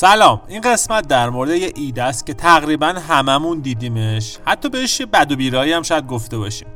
سلام 0.00 0.40
این 0.48 0.60
قسمت 0.60 1.08
در 1.08 1.30
مورد 1.30 1.50
یه 1.50 1.72
ایده 1.76 2.02
است 2.02 2.26
که 2.26 2.34
تقریبا 2.34 2.86
هممون 2.86 3.58
دیدیمش. 3.58 4.38
حتی 4.46 4.68
بهش 4.68 5.02
بد 5.02 5.32
و 5.32 5.36
بیراهی 5.36 5.72
هم 5.72 5.82
شاید 5.82 6.06
گفته 6.06 6.38
باشیم. 6.38 6.68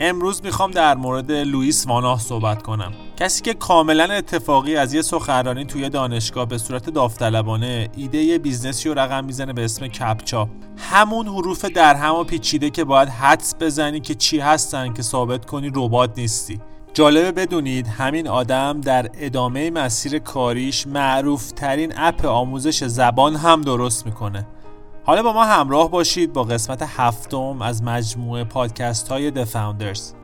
امروز 0.00 0.44
می‌خوام 0.44 0.70
در 0.70 0.94
مورد 0.94 1.32
لوئیس 1.32 1.86
وان 1.86 2.03
آن 2.03 2.20
صحبت 2.20 2.62
کنم. 2.62 2.92
کسی 3.16 3.42
که 3.42 3.54
کاملا 3.54 4.04
اتفاقی 4.04 4.76
از 4.76 4.94
یه 4.94 5.02
سخنرانی 5.02 5.64
توی 5.64 5.88
دانشگاه 5.88 6.46
به 6.46 6.58
صورت 6.58 6.90
داوطلبانه 6.90 7.88
ایده 7.96 8.18
یه 8.18 8.38
business 8.38 8.82
ی 8.82 8.88
رو 8.88 8.98
رقم 8.98 9.24
می‌زنه 9.24 9.52
به 9.52 9.64
اسم 9.64 9.88
Captcha. 9.88 10.48
همون 10.78 11.26
حروف 11.26 11.64
در 11.64 11.94
هم 11.94 12.14
و 12.14 12.24
پیچیده 12.24 12.70
که 12.70 12.84
باید 12.84 13.08
حدس 13.08 13.54
بزنی 13.60 14.00
که 14.00 14.14
چی 14.14 14.40
هستن 14.40 14.92
که 14.92 15.02
ثابت 15.02 15.46
کنی 15.46 15.70
ربات 15.74 16.18
نیستی. 16.18 16.60
جالبه 16.94 17.32
بدونید 17.32 17.86
همین 17.86 18.28
آدم 18.28 18.80
در 18.80 19.10
ادامه 19.14 19.70
مسیر 19.70 20.18
کاریش 20.18 20.86
معروف 20.86 21.52
ترین 21.52 21.92
app 21.96 22.24
آموزش 22.24 22.84
زبان 22.84 23.36
هم 23.36 23.60
درست 23.60 24.06
می‌کنه. 24.06 24.46
حالا 25.04 25.22
با 25.22 25.32
ما 25.32 25.44
همراه 25.44 25.90
باشید 25.90 26.32
با 26.32 26.44
قسمت 26.44 26.82
هفتم 26.82 27.62
از 27.62 27.82
مجموعه 27.82 28.44
پادکست 28.44 29.08
های 29.08 29.30
The 29.30 29.48
Founders. 29.48 30.23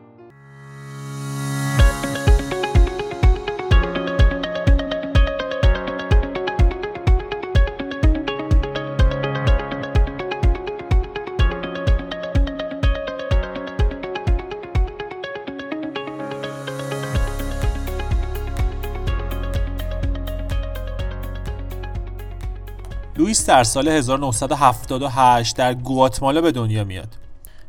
لوئیس 23.30 23.46
در 23.46 23.64
سال 23.64 23.88
1978 23.88 25.56
در 25.56 25.74
گواتمالا 25.74 26.40
به 26.40 26.52
دنیا 26.52 26.84
میاد. 26.84 27.09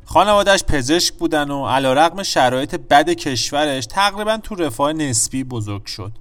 خانوادهش 0.05 0.63
پزشک 0.63 1.13
بودن 1.13 1.51
و 1.51 1.67
علیرغم 1.67 2.23
شرایط 2.23 2.75
بد 2.75 3.09
کشورش 3.09 3.85
تقریبا 3.85 4.37
تو 4.37 4.55
رفاه 4.55 4.93
نسبی 4.93 5.43
بزرگ 5.43 5.85
شد. 5.85 6.11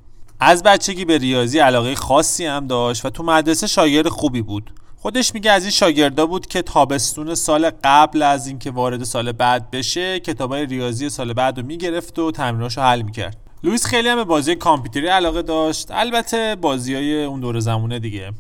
از 0.41 0.63
بچگی 0.63 1.05
به 1.05 1.19
ریاضی 1.19 1.59
علاقه 1.59 1.95
خاصی 1.95 2.47
هم 2.47 2.67
داشت 2.67 3.05
و 3.05 3.11
تو 3.11 3.23
مدرسه 3.23 3.67
شاگرد 3.67 4.09
خوبی 4.09 4.43
بود. 4.43 4.73
خودش 4.97 5.35
میگه 5.35 5.51
از 5.51 5.63
این 5.63 5.71
شاگردا 5.71 6.27
بود 6.27 6.47
که 6.47 6.63
تابستون 6.63 7.35
سال 7.35 7.71
قبل 7.85 8.23
از 8.23 8.47
اینکه 8.47 8.71
وارد 8.71 9.05
سال 9.05 9.33
بعد 9.33 9.71
بشه 9.71 10.21
کتابای 10.21 10.67
ریاضی 10.67 11.09
سال 11.09 11.33
بعد 11.33 11.59
رو 11.59 11.67
می‌گرفت 11.67 12.19
و 12.19 12.31
تمریناشو 12.31 12.81
حل 12.83 13.03
می‌کرد. 13.03 13.37
لوئیس 13.65 13.87
خیلی 13.87 14.09
هم 14.09 14.17
به 14.17 14.25
بازی 14.25 14.55
کامپیوتری 14.55 15.07
علاقه 15.07 15.43
داشت 15.43 15.91
البته 15.91 16.57
بازی 16.61 16.95
های 16.95 17.25
اون 17.25 17.41
دور 17.41 17.61
زمونه 17.61 17.99
دیگه 17.99 18.33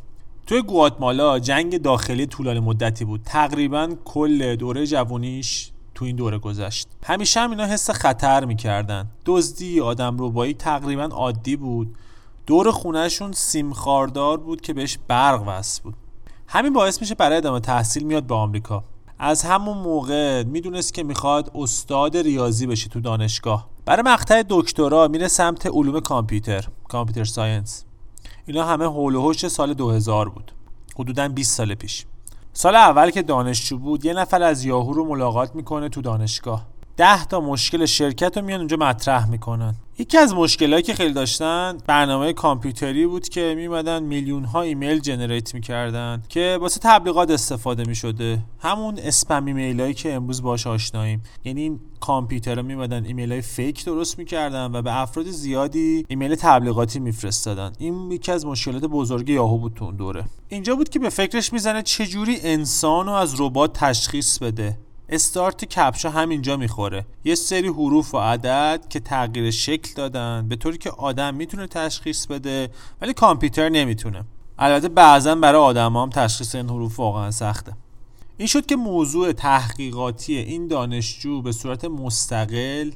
توی 0.50 0.62
گواتمالا 0.62 1.38
جنگ 1.38 1.82
داخلی 1.82 2.26
طولانی 2.26 2.60
مدتی 2.60 3.04
بود. 3.04 3.20
تقریبا 3.24 3.88
کل 4.04 4.56
دوره 4.56 4.86
جوونیش 4.86 5.70
تو 5.94 6.04
این 6.04 6.16
دوره 6.16 6.38
گذشت. 6.38 6.88
همیشه 7.04 7.40
هم 7.40 7.50
اینا 7.50 7.66
حس 7.66 7.90
خطر 7.90 8.44
می‌کردن. 8.44 9.10
دزدی 9.26 9.80
آدم 9.80 10.18
روبایی 10.18 10.54
تقریبا 10.54 11.04
عادی 11.04 11.56
بود. 11.56 11.96
دور 12.46 12.70
خونهشون 12.70 13.32
سیم 13.32 13.72
خاردار 13.72 14.36
بود 14.38 14.60
که 14.60 14.72
بهش 14.72 14.98
برق 15.08 15.42
وصل 15.46 15.82
بود. 15.82 15.94
همین 16.48 16.72
باعث 16.72 17.00
میشه 17.00 17.14
برای 17.14 17.38
ادامه 17.38 17.60
تحصیل 17.60 18.04
میاد 18.04 18.24
به 18.24 18.34
آمریکا. 18.34 18.84
از 19.18 19.42
همون 19.42 19.78
موقع 19.78 20.42
می‌دونست 20.42 20.94
که 20.94 21.02
می‌خواد 21.02 21.50
استاد 21.54 22.16
ریاضی 22.16 22.66
بشه 22.66 22.88
تو 22.88 23.00
دانشگاه. 23.00 23.68
برای 23.84 24.02
مقطع 24.02 24.42
دکترا 24.48 25.08
میره 25.08 25.28
سمت 25.28 25.66
علوم 25.66 26.00
کامپیوتر 26.00 26.68
کامپیوتر 26.88 27.24
ساینس. 27.24 27.84
اینا 28.50 28.64
همه 28.64 28.84
حول 28.84 29.14
و 29.14 29.18
حوش 29.18 29.32
سال 29.32 29.74
2000 29.74 30.28
بود. 30.28 30.52
حدودا 30.98 31.28
20 31.28 31.56
سال 31.56 31.74
پیش. 31.74 32.06
سال 32.52 32.76
اول 32.76 33.10
که 33.10 33.22
دانشجو 33.22 33.78
بود 33.78 34.04
یه 34.04 34.12
نفر 34.12 34.42
از 34.42 34.64
یاهو 34.64 34.92
رو 34.92 35.04
ملاقات 35.04 35.54
می‌کنه 35.54 35.88
تو 35.88 36.00
دانشگاه. 36.00 36.66
ده 36.96 37.24
تا 37.24 37.40
مشکل 37.40 37.86
شرکت 37.86 38.38
رو 38.38 38.44
میان 38.44 38.58
اونجا 38.58 38.76
مطرح 38.76 39.30
می‌کنن. 39.30 39.74
یکی 40.00 40.18
از 40.18 40.34
مشکلایی 40.34 40.82
که 40.82 40.94
خیلی 40.94 41.12
داشتن 41.12 41.78
برنامه 41.86 42.32
کامپیوتری 42.32 43.06
بود 43.06 43.28
که 43.28 43.54
میمدن 43.56 44.02
میلیون 44.02 44.44
ها 44.44 44.62
ایمیل 44.62 44.98
generate 44.98 45.54
می‌کردن 45.54 46.22
که 46.28 46.58
واسه 46.60 46.80
تبلیغات 46.82 47.30
استفاده 47.30 47.84
می‌شده. 47.84 48.38
همون 48.58 48.98
اسپم 48.98 49.44
ایمیل 49.44 49.80
هایی 49.80 49.94
که 49.94 50.12
امروز 50.12 50.42
باش 50.42 50.66
آشناییم. 50.66 51.22
یعنی 51.44 51.60
این 51.60 51.80
کامپیوتر 52.00 52.62
میمدن 52.62 53.04
ایمیل 53.04 53.32
های 53.32 53.42
fake 53.42 53.84
درست 53.84 54.18
می‌کردن 54.18 54.72
و 54.72 54.82
به 54.82 55.00
افراد 55.00 55.26
زیادی 55.26 56.04
ایمیل 56.08 56.34
تبلیغاتی 56.34 56.98
میفرستادن. 56.98 57.72
این 57.78 58.12
یکی 58.12 58.32
از 58.32 58.46
مشکلات 58.46 58.84
بزرگ 58.84 59.28
یاهو 59.28 59.58
بود 59.58 59.74
تو 59.74 59.84
اون 59.84 59.96
دوره. 59.96 60.24
اینجا 60.48 60.76
بود 60.76 60.88
که 60.88 60.98
به 60.98 61.08
فکرش 61.08 61.52
می‌زنه 61.52 61.82
چجوری 61.82 62.38
انسان 62.42 63.06
رو 63.06 63.12
از 63.12 63.40
ربات 63.40 63.72
تشخیص 63.72 64.38
بده. 64.38 64.78
استارت 65.10 65.64
کپشا 65.64 66.10
همینجا 66.10 66.56
می‌خوره. 66.56 67.06
یه 67.24 67.34
سری 67.34 67.68
حروف 67.68 68.14
و 68.14 68.18
عدد 68.18 68.86
که 68.88 69.00
تغییر 69.00 69.50
شکل 69.50 69.94
دادن 69.96 70.48
به 70.48 70.56
طوری 70.56 70.78
که 70.78 70.90
آدم 70.90 71.34
می‌تونه 71.34 71.66
تشخیص 71.66 72.26
بده 72.26 72.70
ولی 73.00 73.12
کامپیوتر 73.12 73.68
نمی‌تونه. 73.68 74.24
البته 74.58 74.88
بعضا 74.88 75.34
برای 75.34 75.60
آدم 75.60 75.96
هم 75.96 76.10
تشخیص 76.10 76.54
این 76.54 76.68
حروف 76.68 77.00
واقعا 77.00 77.30
سخته. 77.30 77.72
این 78.36 78.46
شد 78.46 78.66
که 78.66 78.76
موضوع 78.76 79.32
تحقیقاتی 79.32 80.36
این 80.36 80.68
دانشجو 80.68 81.42
به 81.42 81.52
صورت 81.52 81.84
مستقل 81.84 82.90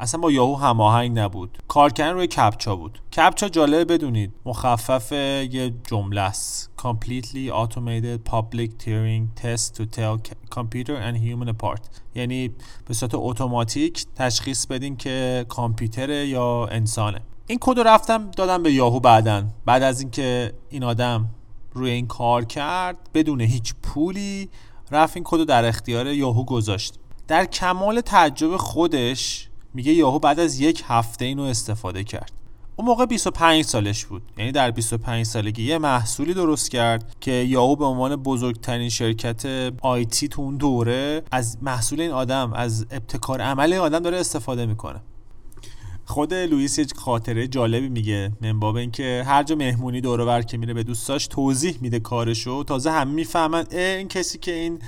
اصلا 0.00 0.20
با 0.20 0.32
یاهو 0.32 0.54
هماهنگ 0.54 1.18
نبود. 1.18 1.58
کار 1.68 1.92
کردن 1.92 2.12
روی 2.12 2.26
کپچا 2.26 2.76
بود. 2.76 2.98
کپچا 3.16 3.48
جالبه 3.48 3.84
بدونید 3.84 4.32
مخفف 4.44 5.12
یه 5.12 5.74
جمله 5.90 6.20
است. 6.20 6.70
Completely 6.78 7.50
automated 7.50 8.30
public 8.32 8.70
Turing 8.84 9.42
test 9.42 9.76
to 9.76 9.84
tell 9.96 10.18
computer 10.50 10.96
and 10.96 11.16
human 11.16 11.48
apart. 11.48 11.80
یعنی 12.14 12.50
به 12.86 12.94
صورت 12.94 13.10
اتوماتیک 13.14 14.06
تشخیص 14.16 14.66
بدین 14.66 14.96
که 14.96 15.46
کامپیوتر 15.48 16.10
یا 16.10 16.66
انسانه. 16.66 17.20
این 17.46 17.58
کد 17.60 17.78
رو 17.78 17.82
رفتم 17.82 18.30
دادم 18.30 18.62
به 18.62 18.72
یاهو 18.72 19.00
بعدن 19.00 19.52
بعد 19.64 19.82
از 19.82 20.00
اینکه 20.00 20.52
این 20.68 20.84
آدم 20.84 21.28
روی 21.72 21.90
این 21.90 22.06
کار 22.06 22.44
کرد 22.44 22.96
بدون 23.14 23.40
هیچ 23.40 23.74
پولی 23.82 24.48
رفت 24.90 25.16
این 25.16 25.24
کد 25.24 25.36
رو 25.36 25.44
در 25.44 25.64
اختیار 25.64 26.06
یاهو 26.06 26.44
گذاشت. 26.44 26.94
در 27.28 27.44
کمال 27.44 28.00
تعجب 28.00 28.56
خودش 28.56 29.48
میگه 29.76 29.92
یاهو 29.92 30.18
بعد 30.18 30.40
از 30.40 30.60
یک 30.60 30.84
هفته 30.86 31.24
اینو 31.24 31.42
استفاده 31.42 32.04
کرد. 32.04 32.32
اون 32.76 32.88
موقع 32.88 33.06
25 33.06 33.64
سالش 33.64 34.04
بود. 34.04 34.22
یعنی 34.38 34.52
در 34.52 34.70
25 34.70 35.26
سالگی 35.26 35.62
یه 35.62 35.78
محصولی 35.78 36.34
درست 36.34 36.70
کرد 36.70 37.16
که 37.20 37.32
یاهو 37.32 37.76
به 37.76 37.84
عنوان 37.84 38.16
بزرگترین 38.16 38.88
شرکت 38.88 39.46
IT 39.82 40.28
تو 40.28 40.42
اون 40.42 40.56
دوره 40.56 41.22
از 41.30 41.58
محصول 41.62 42.00
این 42.00 42.10
آدم 42.10 42.52
از 42.52 42.86
ابتکار 42.90 43.40
عمل 43.40 43.72
این 43.72 43.82
آدم 43.82 43.98
داره 43.98 44.16
استفاده 44.16 44.66
می‌کنه. 44.66 45.00
خود 46.04 46.34
لوئیس 46.34 46.78
یه 46.78 46.86
خاطره 46.96 47.48
جالبی 47.48 47.88
میگه 47.88 48.32
من 48.40 48.60
باب 48.60 48.76
اینکه 48.76 49.24
هر 49.26 49.42
جا 49.42 49.56
مهمونی 49.56 50.00
دور 50.00 50.42
که 50.42 50.58
میره 50.58 50.74
به 50.74 50.82
دوستاش 50.82 51.26
توضیح 51.26 51.78
میده 51.80 52.00
کارشو 52.00 52.64
تازه 52.64 52.90
هم 52.90 53.08
می‌فهمن 53.08 53.66
این 53.70 54.08
کسی 54.08 54.38
که 54.38 54.52
این 54.52 54.78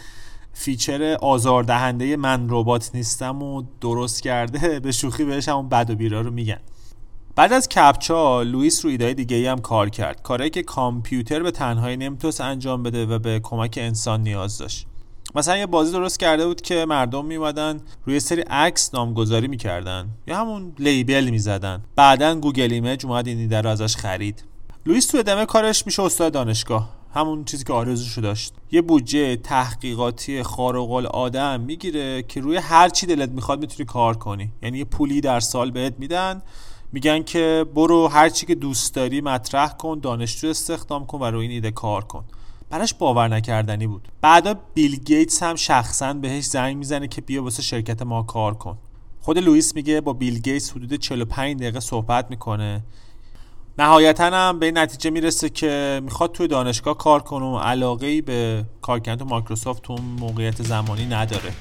feature 0.60 1.16
آزاردهنده 1.22 2.16
من 2.16 2.46
ربات 2.50 2.90
نیستم 2.94 3.42
و 3.42 3.62
درست 3.80 4.22
کرده 4.22 4.80
به 4.84 4.92
شوخی 4.92 5.24
بهش 5.24 5.48
همون 5.48 5.68
بد 5.68 5.90
و 5.90 5.94
بیراه 5.94 6.20
رو 6.20 6.30
میگن. 6.30 6.60
بعد 7.36 7.52
از 7.52 7.68
کپچا 7.68 8.42
لوئیس 8.42 8.84
رو 8.84 8.90
ایده 8.90 9.14
دیگه 9.14 9.50
هم 9.50 9.58
کار 9.58 9.88
کرد. 9.88 10.22
کاری 10.22 10.50
که 10.50 10.62
کامپیوتر 10.62 11.42
به 11.42 11.50
تنهایی 11.50 11.96
نمی‌تونست 11.96 12.40
انجام 12.40 12.82
بده 12.82 13.06
و 13.06 13.18
به 13.18 13.40
کمک 13.40 13.78
انسان 13.82 14.22
نیاز 14.22 14.58
داشت. 14.58 14.86
مثلا 15.34 15.56
یه 15.56 15.66
بازی 15.66 15.92
درست 15.92 16.20
کرده 16.20 16.46
بود 16.46 16.60
که 16.60 16.86
مردم 16.88 17.24
میومدن 17.24 17.80
رو 18.06 18.13
یه 18.13 18.20
سری 18.20 18.40
عکس 18.40 18.94
نامگذاری 18.94 19.48
می‌کردن 19.48 20.08
یا 20.26 20.36
همون 20.36 20.72
label 20.78 21.30
می‌زدن. 21.30 21.82
بعدا 21.96 22.34
Google 22.34 22.72
Image 22.72 23.06
اومد 23.06 23.26
این 23.26 23.38
ایده 23.38 23.60
رو 23.60 23.70
ازش 23.70 23.96
خرید. 23.96 24.44
لوئیس 24.86 25.06
تو 25.06 25.18
ادامه 25.18 25.46
کارش 25.46 25.86
میشه 25.86 26.02
استاد 26.02 26.32
دانشگاه. 26.32 26.97
همون 27.14 27.44
چیزی 27.44 27.64
که 27.64 27.72
آرزوشو 27.72 28.20
داشت. 28.20 28.54
یه 28.72 28.82
بودجه 28.82 29.36
تحقیقاتی 29.36 30.42
خارق 30.42 30.90
العاده 30.90 31.56
می‌گیره 31.56 32.22
که 32.22 32.40
روی 32.40 32.56
هر 32.56 32.88
چی 32.88 33.06
دلت 33.06 33.30
می‌خواد 33.30 33.60
می‌تونی 33.60 33.86
کار 33.86 34.16
کنی. 34.16 34.52
یعنی 34.62 34.78
یه 34.78 34.84
پولی 34.84 35.20
در 35.20 35.40
سال 35.40 35.70
بهت 35.70 35.94
میدن 35.98 36.42
میگن 36.92 37.22
که 37.22 37.66
برو 37.74 38.08
هر 38.08 38.28
چی 38.28 38.46
که 38.46 38.54
دوست 38.54 38.94
داری 38.94 39.20
مطرح 39.20 39.72
کن 39.72 39.98
دانشجو 39.98 40.48
استخدام 40.48 41.06
کن 41.06 41.18
و 41.20 41.24
روی 41.24 41.42
این 41.42 41.50
ایده 41.50 41.70
کار 41.70 42.04
کن. 42.04 42.24
براش 42.70 42.94
باور 42.94 43.28
نکردنی 43.28 43.86
بود. 43.86 44.08
بعدا 44.20 44.54
بیل 44.74 44.96
گیتس 44.96 45.42
هم 45.42 45.56
شخصا 45.56 46.12
بهش 46.12 46.44
زنگ 46.44 46.76
می‌زنه 46.76 47.08
که 47.08 47.20
بیا 47.20 47.42
واسه 47.42 47.62
شرکت 47.62 48.02
ما 48.02 48.22
کار 48.22 48.54
کن. 48.54 48.78
خود 49.20 49.38
لوئیس 49.38 49.74
میگه 49.74 50.00
با 50.00 50.12
بیل 50.12 50.38
گیتس 50.38 50.70
حدود 50.70 50.94
45 50.94 51.56
دقیقه 51.56 51.80
صحبت 51.80 52.30
می‌کنه. 52.30 52.84
نهایتا 53.80 54.24
هم 54.24 54.58
به 54.58 54.66
این 54.66 54.78
نتیجه 54.78 55.10
می‌رسه 55.10 55.48
که 55.48 56.00
می‌خواد 56.04 56.32
توی 56.32 56.48
دانشگاه 56.48 56.98
کار 56.98 57.20
کنه 57.22 57.46
و 57.46 57.58
علاقه 57.58 58.06
ای 58.06 58.20
به 58.20 58.64
کار 58.82 59.00
کردن 59.00 59.18
تو 59.18 59.24
مایکروسافت 59.24 59.82
تو 59.82 59.96
موقعیت 59.96 60.62
زمانی 60.62 61.06
نداره. 61.06 61.52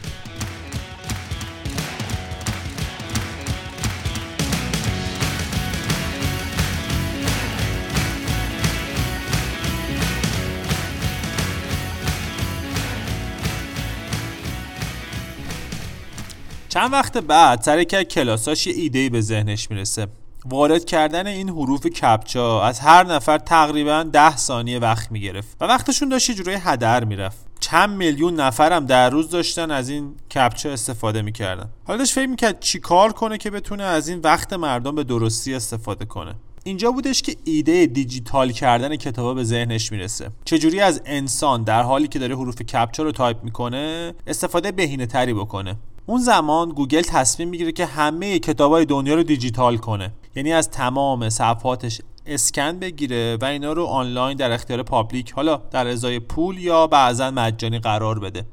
چند 16.70 16.94
وقت 16.94 17.18
بعد 17.18 17.62
سر 17.62 17.84
یکی 17.84 18.04
کلاساش 18.04 18.68
یه 18.68 18.74
ایده‌ای 18.74 19.10
به 19.10 19.22
ذهنش 19.22 19.72
می‌رسه. 19.72 20.08
وارد 20.50 20.86
کردن 20.86 21.28
این 21.28 21.50
حروف 21.50 21.88
کپچا 21.88 22.62
از 22.62 22.80
هر 22.80 23.04
نفر 23.04 23.38
تقریبا 23.38 24.04
ده 24.04 24.38
ثانیه 24.38 24.80
وقت 24.80 25.12
می‌گرفت 25.12 25.58
و 25.62 25.66
وقتشون 25.66 26.10
داشت 26.10 26.30
یه 26.30 26.36
جورایی 26.36 26.58
هدر 26.62 27.04
می‌رفت. 27.04 27.48
چند 27.60 27.90
میلیون 27.90 28.36
نفرم 28.36 28.86
در 28.86 29.10
روز 29.10 29.30
داشتن 29.30 29.72
از 29.72 29.90
این 29.90 30.16
کپچا 30.36 30.72
استفاده 30.72 31.22
می‌کردن. 31.22 31.70
حالا 31.86 32.00
داشت 32.00 32.14
فکر 32.14 32.28
می‌کرد 32.28 32.60
چی 32.60 32.80
کار 32.80 33.12
کنه 33.12 33.38
که 33.38 33.52
بتونه 33.52 33.84
از 33.84 34.08
این 34.08 34.20
وقت 34.20 34.54
مردم 34.54 34.96
به 34.96 35.04
درستی 35.04 35.54
استفاده 35.54 36.06
کنه. 36.06 36.36
اینجا 36.64 36.92
بودش 36.92 37.22
که 37.22 37.36
ایده 37.44 37.86
دیجیتال 37.86 38.52
کردن 38.52 38.96
کتابا 38.96 39.34
به 39.34 39.44
ذهنش 39.44 39.92
می‌رسه. 39.92 40.30
چجوری 40.46 40.80
از 40.80 41.02
انسان 41.06 41.64
در 41.64 41.84
حالی 41.84 42.08
که 42.08 42.20
داره 42.20 42.36
حروف 42.36 42.62
کپچا 42.62 43.04
رو 43.04 43.12
تایپ 43.12 43.44
می‌کنه 43.44 44.14
استفاده 44.28 44.72
بهینه 44.72 45.06
تری 45.06 45.34
بکنه. 45.34 45.76
اون 46.06 46.22
زمان 46.22 46.70
گوگل 46.70 47.02
تصمیم 47.02 47.50
می‌گیره 47.50 47.72
که 47.72 47.86
همه 47.86 48.40
کتابای 48.40 48.86
دنیا 48.86 49.16
رو 49.16 49.24
دیجیتال 49.24 49.78
کنه. 49.78 50.12
یعنی 50.38 50.54
از 50.54 50.70
تمام 50.70 51.30
صفحاتش 51.30 52.02
اسکن 52.26 52.80
بگیره 52.80 53.38
و 53.42 53.46
اینا 53.46 53.74
رو 53.74 53.86
آنلاین 53.86 54.38
در 54.38 54.52
اختیار 54.52 54.84
public 54.84 55.32
حالا 55.32 55.62
در 55.72 55.88
ازای 55.88 56.20
پول 56.20 56.58
یا 56.58 56.88
بعضا 56.88 57.32
مجانی 57.32 57.80
قرار 57.80 58.20
بده. 58.20 58.46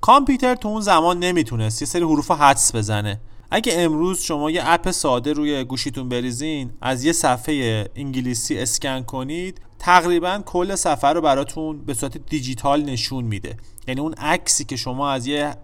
کامپیوتر 0.00 0.54
تو 0.54 0.68
اون 0.68 0.80
زمان 0.80 1.18
نمی‌تونست. 1.18 1.82
یه 1.82 1.88
سری 1.88 2.02
حروف 2.02 2.30
حدس 2.30 2.74
بزنه. 2.74 3.20
اگه 3.50 3.72
امروز 3.76 4.20
شما 4.20 4.50
یه 4.50 4.62
اپ 4.64 4.90
ساده 4.90 5.32
روی 5.32 5.64
گوشیتون 5.64 6.08
بریزین 6.08 6.70
از 6.80 7.04
یه 7.04 7.12
صفحه 7.12 7.88
انگلیسی 7.96 8.58
اسکن 8.58 9.02
کنید 9.02 9.60
تقریبا 9.78 10.42
کل 10.46 10.74
صفحه 10.74 11.10
رو 11.10 11.20
براتون 11.20 11.84
به 11.84 11.94
صورت 11.94 12.16
دیجیتال 12.18 12.82
نشون 12.82 13.24
میده. 13.24 13.56
یعنی 13.88 14.00
اون 14.00 14.14
عکسی 14.14 14.64
که 14.64 14.76
شما 14.76 15.10
از 15.10 15.26
یه 15.26 15.54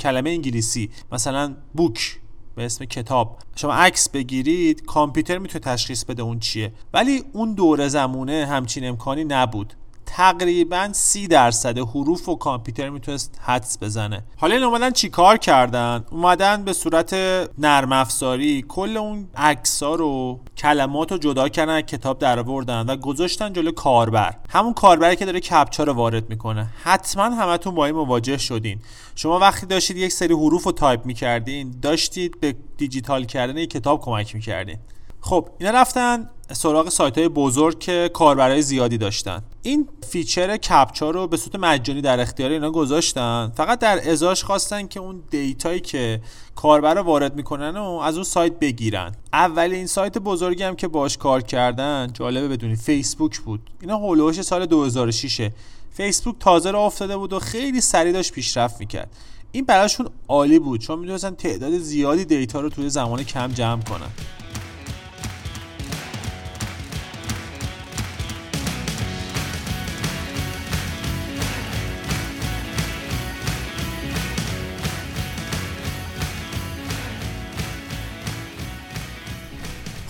کلمه 0.00 0.30
انگلیسی 0.30 0.90
مثلا 1.12 1.54
بوک 1.74 2.18
به 2.54 2.64
اسم 2.64 2.84
کتاب. 2.84 3.38
شما 3.56 3.72
عکس 3.74 4.08
بگیرید 4.08 4.84
کامپیوتر 4.84 5.38
می‌تونه 5.38 5.64
تشخیص 5.64 6.04
بده 6.04 6.22
اون 6.22 6.38
چیه. 6.38 6.72
ولی 6.94 7.24
اون 7.32 7.54
دوره 7.54 7.88
زمونه 7.88 8.46
همچین 8.46 8.88
امکانی 8.88 9.24
نبود. 9.24 9.74
تقریبا 10.16 10.88
سی 10.92 11.26
درصد 11.26 11.78
حروف 11.78 12.28
و 12.28 12.36
کامپیوتر 12.36 12.88
می‌تونست 12.88 13.40
حدس 13.42 13.78
بزنه. 13.82 14.24
حالا 14.36 14.54
این 14.54 14.64
اومدن 14.64 14.90
چیکار 14.90 15.36
کردن؟ 15.36 16.04
اومدن 16.10 16.64
به 16.64 16.72
صورت 16.72 17.14
نرم 17.58 17.92
افزاری 17.92 18.64
کل 18.68 18.96
اون 18.96 19.28
عکس‌ها 19.36 19.94
رو 19.94 20.40
کلمات 20.56 21.12
رو 21.12 21.18
جدا 21.18 21.48
کردن 21.48 21.80
کتاب 21.80 22.18
در 22.18 22.38
آوردن 22.38 22.86
و 22.86 22.96
گذاشتن 22.96 23.52
جلو 23.52 23.72
کاربر. 23.72 24.34
همون 24.48 24.74
کاربری 24.74 25.16
که 25.16 25.24
داره 25.24 25.40
کپچا 25.40 25.84
رو 25.84 25.92
وارد 25.92 26.30
می‌کنه. 26.30 26.66
حتما 26.82 27.24
همتون 27.24 27.74
با 27.74 27.86
این 27.86 27.94
مواجه 27.94 28.38
شدین. 28.38 28.78
شما 29.14 29.38
وقتی 29.38 29.66
داشتید 29.66 29.96
یک 29.96 30.12
سری 30.12 30.34
حروف 30.34 30.64
رو 30.64 30.72
تایپ 30.72 31.06
می‌کردین 31.06 31.74
داشتید 31.82 32.40
به 32.40 32.56
دیجیتال 32.76 33.24
کردن 33.24 33.56
یک 33.56 33.70
کتاب 33.70 34.00
کمک 34.00 34.34
می‌کردین. 34.34 34.78
خب 35.20 35.48
اینا 35.58 35.72
رفتن 35.72 36.30
سراغ 36.52 36.88
سایت 36.88 37.18
های 37.18 37.28
بزرگ 37.28 37.78
که 37.78 38.10
کاربرای 38.12 38.62
زیادی 38.62 38.98
داشتن. 38.98 39.42
این 39.64 39.88
feature 40.08 40.56
کپچا 40.56 41.10
رو 41.10 41.26
به 41.26 41.36
صورت 41.36 41.56
مجانی 41.56 42.00
در 42.00 42.20
اختیار 42.20 42.50
اینا 42.50 42.70
گذاشتن. 42.70 43.52
فقط 43.56 43.78
در 43.78 44.10
ازاش 44.10 44.44
خواستن 44.44 44.86
که 44.86 45.00
اون 45.00 45.22
data 45.30 45.63
یی 45.63 45.80
که 45.80 46.20
کاربر 46.54 46.98
وارد 46.98 47.36
می‌کنن 47.36 47.76
و 47.76 47.82
از 47.82 48.14
اون 48.14 48.24
سایت 48.24 48.58
بگیرن. 48.58 49.12
اولین 49.32 49.86
سایت 49.86 50.18
بزرگی 50.18 50.62
هم 50.62 50.76
که 50.76 50.88
باش 50.88 51.16
کار 51.18 51.42
کردن 51.42 52.10
جالبه 52.14 52.48
بدونید 52.48 52.78
فیسبوک 52.78 53.40
بود. 53.40 53.70
اینا 53.80 53.96
حول 53.96 54.13
و 54.13 54.19
حوش 54.19 54.42
سال 54.42 54.66
2006 54.66 55.50
فیسبوک 55.92 56.34
تازه 56.40 56.70
را 56.70 56.86
افتاده 56.86 57.16
بود 57.16 57.32
و 57.32 57.38
خیلی 57.38 57.80
سریع 57.80 58.12
داشت 58.12 58.32
پیشرفت 58.32 58.80
می‌کرد. 58.80 59.10
این 59.52 59.64
براشون 59.64 60.08
عالی 60.28 60.58
بود 60.58 60.80
چون 60.80 60.98
می‌تونستن 60.98 61.30
تعداد 61.30 61.78
زیادی 61.78 62.24
دیتا 62.24 62.60
رو 62.60 62.68
توی 62.68 62.90
زمان 62.90 63.24
کم 63.24 63.52
جمع 63.52 63.82
کنن. 63.82 64.10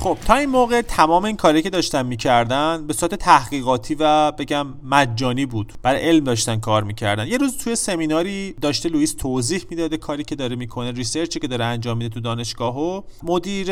خب 0.02 0.18
تا 0.26 0.34
این 0.34 0.48
موقع 0.48 0.80
تمام 0.80 1.24
این 1.24 1.36
کاری 1.36 1.62
که 1.62 1.70
داشتن 1.70 2.06
می‌کردن 2.06 2.86
به 2.86 2.92
صورت 2.92 3.14
تحقیقاتی 3.14 3.96
و 3.98 4.32
بگم 4.32 4.66
مجانی 4.84 5.46
بود. 5.46 5.72
برای 5.82 6.00
علم 6.00 6.24
داشتن 6.24 6.56
کار 6.56 6.84
می‌کردن. 6.84 7.26
یه 7.26 7.36
روز 7.36 7.56
توی 7.56 7.76
سمیناری 7.76 8.52
داشته 8.52 8.88
لوئیس 8.88 9.14
توضیح 9.14 9.64
می‌داده 9.70 9.96
کاری 9.96 10.24
که 10.24 10.34
داره 10.34 10.56
می‌کنه 10.56 10.92
ریسرچی 10.92 11.40
که 11.40 11.48
داره 11.48 11.64
انجام 11.64 11.96
میده 11.96 12.14
تو 12.14 12.20
دانشگاه 12.20 12.78
و 12.78 13.02
مدیر 13.22 13.68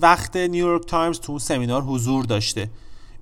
وقت 0.00 0.36
نیویورک 0.36 0.86
تایمز 0.86 1.20
تو 1.20 1.32
اون 1.32 1.38
سمینار 1.38 1.82
حضور 1.82 2.24
داشته. 2.24 2.70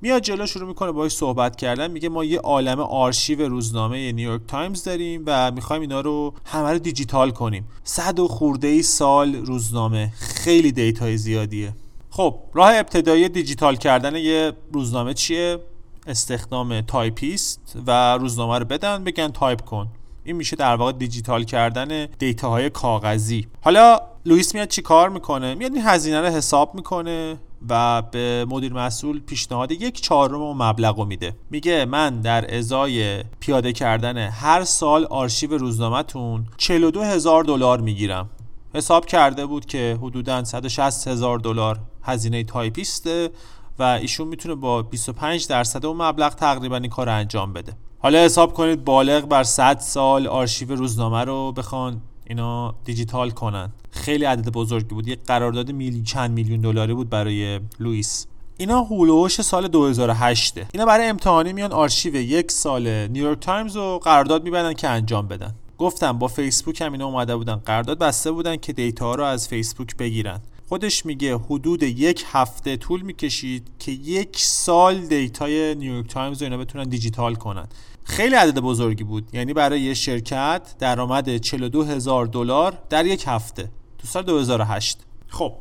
میاد 0.01 0.23
جلو 0.23 0.47
شروع 0.47 0.69
می‌کنه 0.69 0.93
باهاش 0.93 1.13
صحبت 1.13 1.57
کردن 1.57 1.91
میگه 1.91 2.09
ما 2.09 2.25
یه 2.25 2.39
عالم 2.39 2.81
آرشیو 2.81 3.49
روزنامه 3.49 4.13
نیویورک 4.13 4.43
تایمز 4.49 4.85
داریم 4.85 5.23
و 5.27 5.51
می‌خوایم 5.51 5.83
اینا 5.83 6.01
رو 6.01 6.35
همه 6.45 6.73
رو 6.73 6.79
دیجیتال 6.79 7.31
کنیم. 7.31 7.69
صد 7.85 8.19
و 8.19 8.29
خورده 8.29 8.69
ای 8.69 8.83
سال 8.83 9.35
روزنامه. 9.35 10.13
خیلی 10.19 10.73
data 10.73 11.08
ی 11.08 11.17
زیادیه. 11.17 11.73
خب 12.19 12.39
راه 12.55 12.75
ابتدایی 12.75 13.29
دیجیتال 13.29 13.77
کردن 13.77 14.17
یه 14.17 14.53
روزنامه 14.73 15.15
چیه؟ 15.15 15.59
استخدام 16.07 16.81
تایپیست 16.81 17.77
و 17.87 18.19
روزنامه 18.19 18.59
رو 18.59 18.65
بدن 18.65 19.05
بگن 19.05 19.29
تایپ 19.29 19.61
کن. 19.61 19.89
این 20.25 20.37
میشه 20.37 20.57
در 20.57 20.77
واقع 20.77 20.93
دیجیتال 20.93 21.45
کردن 21.45 22.07
data 22.07 22.49
های 22.49 22.71
کاغذی. 22.71 23.47
حالا 23.61 24.01
لوئیس 24.27 24.55
میاد 24.55 24.69
چی 24.69 24.83
کار 24.83 25.09
می‌کنه؟ 25.09 25.55
میاد 25.55 25.75
این 25.75 25.83
هزینه 25.87 26.21
رو 26.21 26.27
حساب 26.27 26.75
می‌کنه 26.75 27.37
و 27.69 28.03
به 28.03 28.47
مدیر 28.49 28.73
مسئول 28.73 29.21
پیشنهاد 29.21 29.73
یک 29.73 30.01
چهارم 30.01 30.63
مبلغ 30.63 31.07
میده. 31.07 31.37
میگه 31.51 31.85
من 31.85 32.21
در 32.21 32.57
ازای 32.57 33.25
پیاده 33.41 33.73
کردن 33.73 34.17
هر 34.17 34.65
سال 34.65 35.05
آرشیو 35.05 35.59
روزنامه‌تون 35.59 36.47
42 36.57 37.03
هزار 37.03 37.45
دلار 37.45 37.81
می‌گیرم. 37.81 38.31
حساب 38.79 39.07
کرده 39.07 39.47
بود 39.47 39.67
که 39.67 39.99
حدودا 40.03 40.45
160 40.45 41.09
هزار 41.09 41.39
دلار 41.39 41.79
هزینه 42.03 42.45
تایپیسته 42.45 43.31
و 43.79 43.83
ایشون 43.83 44.29
می‌تونه 44.29 44.55
با 44.55 44.83
25 44.83 45.47
درصد 45.47 45.87
اون 45.87 45.97
مبلغ 45.97 46.35
تقریبا 46.35 46.77
این 46.77 46.91
کار 46.91 47.09
انجام 47.09 47.53
بده. 47.53 47.73
حالا 47.99 48.19
حساب 48.19 48.55
کنید 48.55 48.85
بالغ 48.85 49.25
بر 49.25 49.43
100 49.43 49.79
سال 49.79 50.27
آرشیو 50.27 50.75
روزنامه 50.75 51.25
رو 51.25 51.53
بخوان 51.53 52.01
اینا 52.25 52.75
دیجیتال 52.85 53.31
کنن. 53.31 53.73
خیلی 53.91 54.25
عدد 54.25 54.49
بزرگی 54.49 54.95
بود. 54.95 55.09
یه 55.09 55.17
قرارداد 55.27 55.73
میلی 55.73 56.03
چند 56.03 56.31
میلیون 56.31 56.61
دلاری 56.61 56.95
بود 56.95 57.11
برای 57.11 57.61
لوئیس. 57.81 58.27
اینا 58.57 58.81
حول 58.81 59.03
و 59.03 59.11
حوش 59.11 59.41
سال 59.41 59.69
2008 59.69 60.59
اینا 60.73 60.87
برای 60.87 61.07
امتحانی 61.07 61.53
میان 61.53 61.73
آرشیو 61.73 62.15
یک 62.15 62.51
سال 62.51 63.07
نیویورک 63.07 63.41
تایمز 63.41 63.77
رو 63.77 64.01
قرارداد 64.03 64.45
میبندن 64.45 64.73
که 64.73 64.89
انجام 64.89 65.29
بدن. 65.29 65.55
گفتم 65.79 66.19
با 66.19 66.29
فیسبوک 66.29 66.81
هم 66.81 66.93
اینا 66.93 67.07
اومده 67.07 67.37
بودن. 67.37 67.57
قرارداد 67.57 67.99
بسته 67.99 68.31
بودن 68.31 68.57
که 68.57 68.73
data 68.73 69.15
رو 69.15 69.25
از 69.25 69.49
فیسبوک 69.49 69.97
بگیرن. 69.97 70.41
خودش 70.69 71.07
میگه 71.07 71.37
حدود 71.37 71.83
یک 71.83 72.25
هفته 72.33 72.77
طول 72.77 73.03
می‌کشید 73.03 73.69
که 73.79 73.93
یک 73.93 74.37
سال 74.37 75.01
data 75.01 75.60
ی 75.60 75.75
نیویورک 75.75 76.09
تایمز 76.09 76.43
رو 76.43 76.47
اینا 76.47 76.57
بتونن 76.57 76.85
دیجیتال 76.85 77.35
کنن. 77.35 77.69
خیلی 78.05 78.35
عدد 78.35 78.59
بزرگی 78.59 79.05
بود. 79.05 79.29
یعنی 79.33 79.53
برای 79.53 79.81
یه 79.81 79.95
شرکت 79.95 80.75
درآمد 80.79 81.37
42 81.37 81.83
هزار 81.85 82.27
دلار 82.27 82.79
در 82.91 83.07
یک 83.07 83.25
هفته. 83.27 83.71
تو 83.99 84.07
سال 84.07 84.23
2008 84.23 84.99
خب 85.29 85.53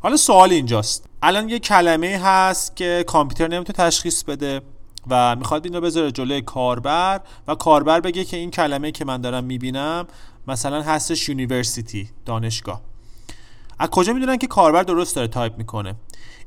حالا 0.00 0.16
سوال 0.16 0.52
اینجاست. 0.52 1.06
الان 1.22 1.48
یه 1.48 1.58
کلمه 1.58 2.20
هست 2.22 2.76
که 2.76 3.04
کامپیوتر 3.06 3.48
نمی‌تونه 3.48 3.88
تشخیص 3.90 4.24
بده. 4.24 4.60
و 5.10 5.36
می‌خواد 5.36 5.66
این 5.66 5.80
بذاره 5.80 6.12
جلوی 6.12 6.40
کاربر 6.40 7.20
و 7.48 7.54
کاربر 7.54 8.00
بگه 8.00 8.24
که 8.24 8.36
این 8.36 8.50
کلمه 8.50 8.92
که 8.92 9.04
من 9.04 9.20
دارم 9.20 9.44
می‌بینم 9.44 10.06
مثلا 10.48 10.82
هستش 10.82 11.28
university 11.28 12.10
دانشگاه. 12.24 12.80
از 13.78 13.88
کجا 13.90 14.12
می‌دونن 14.12 14.36
که 14.36 14.46
کاربر 14.46 14.82
درست 14.82 15.16
داره 15.16 15.28
تایپ 15.28 15.58
می‌کنه؟ 15.58 15.94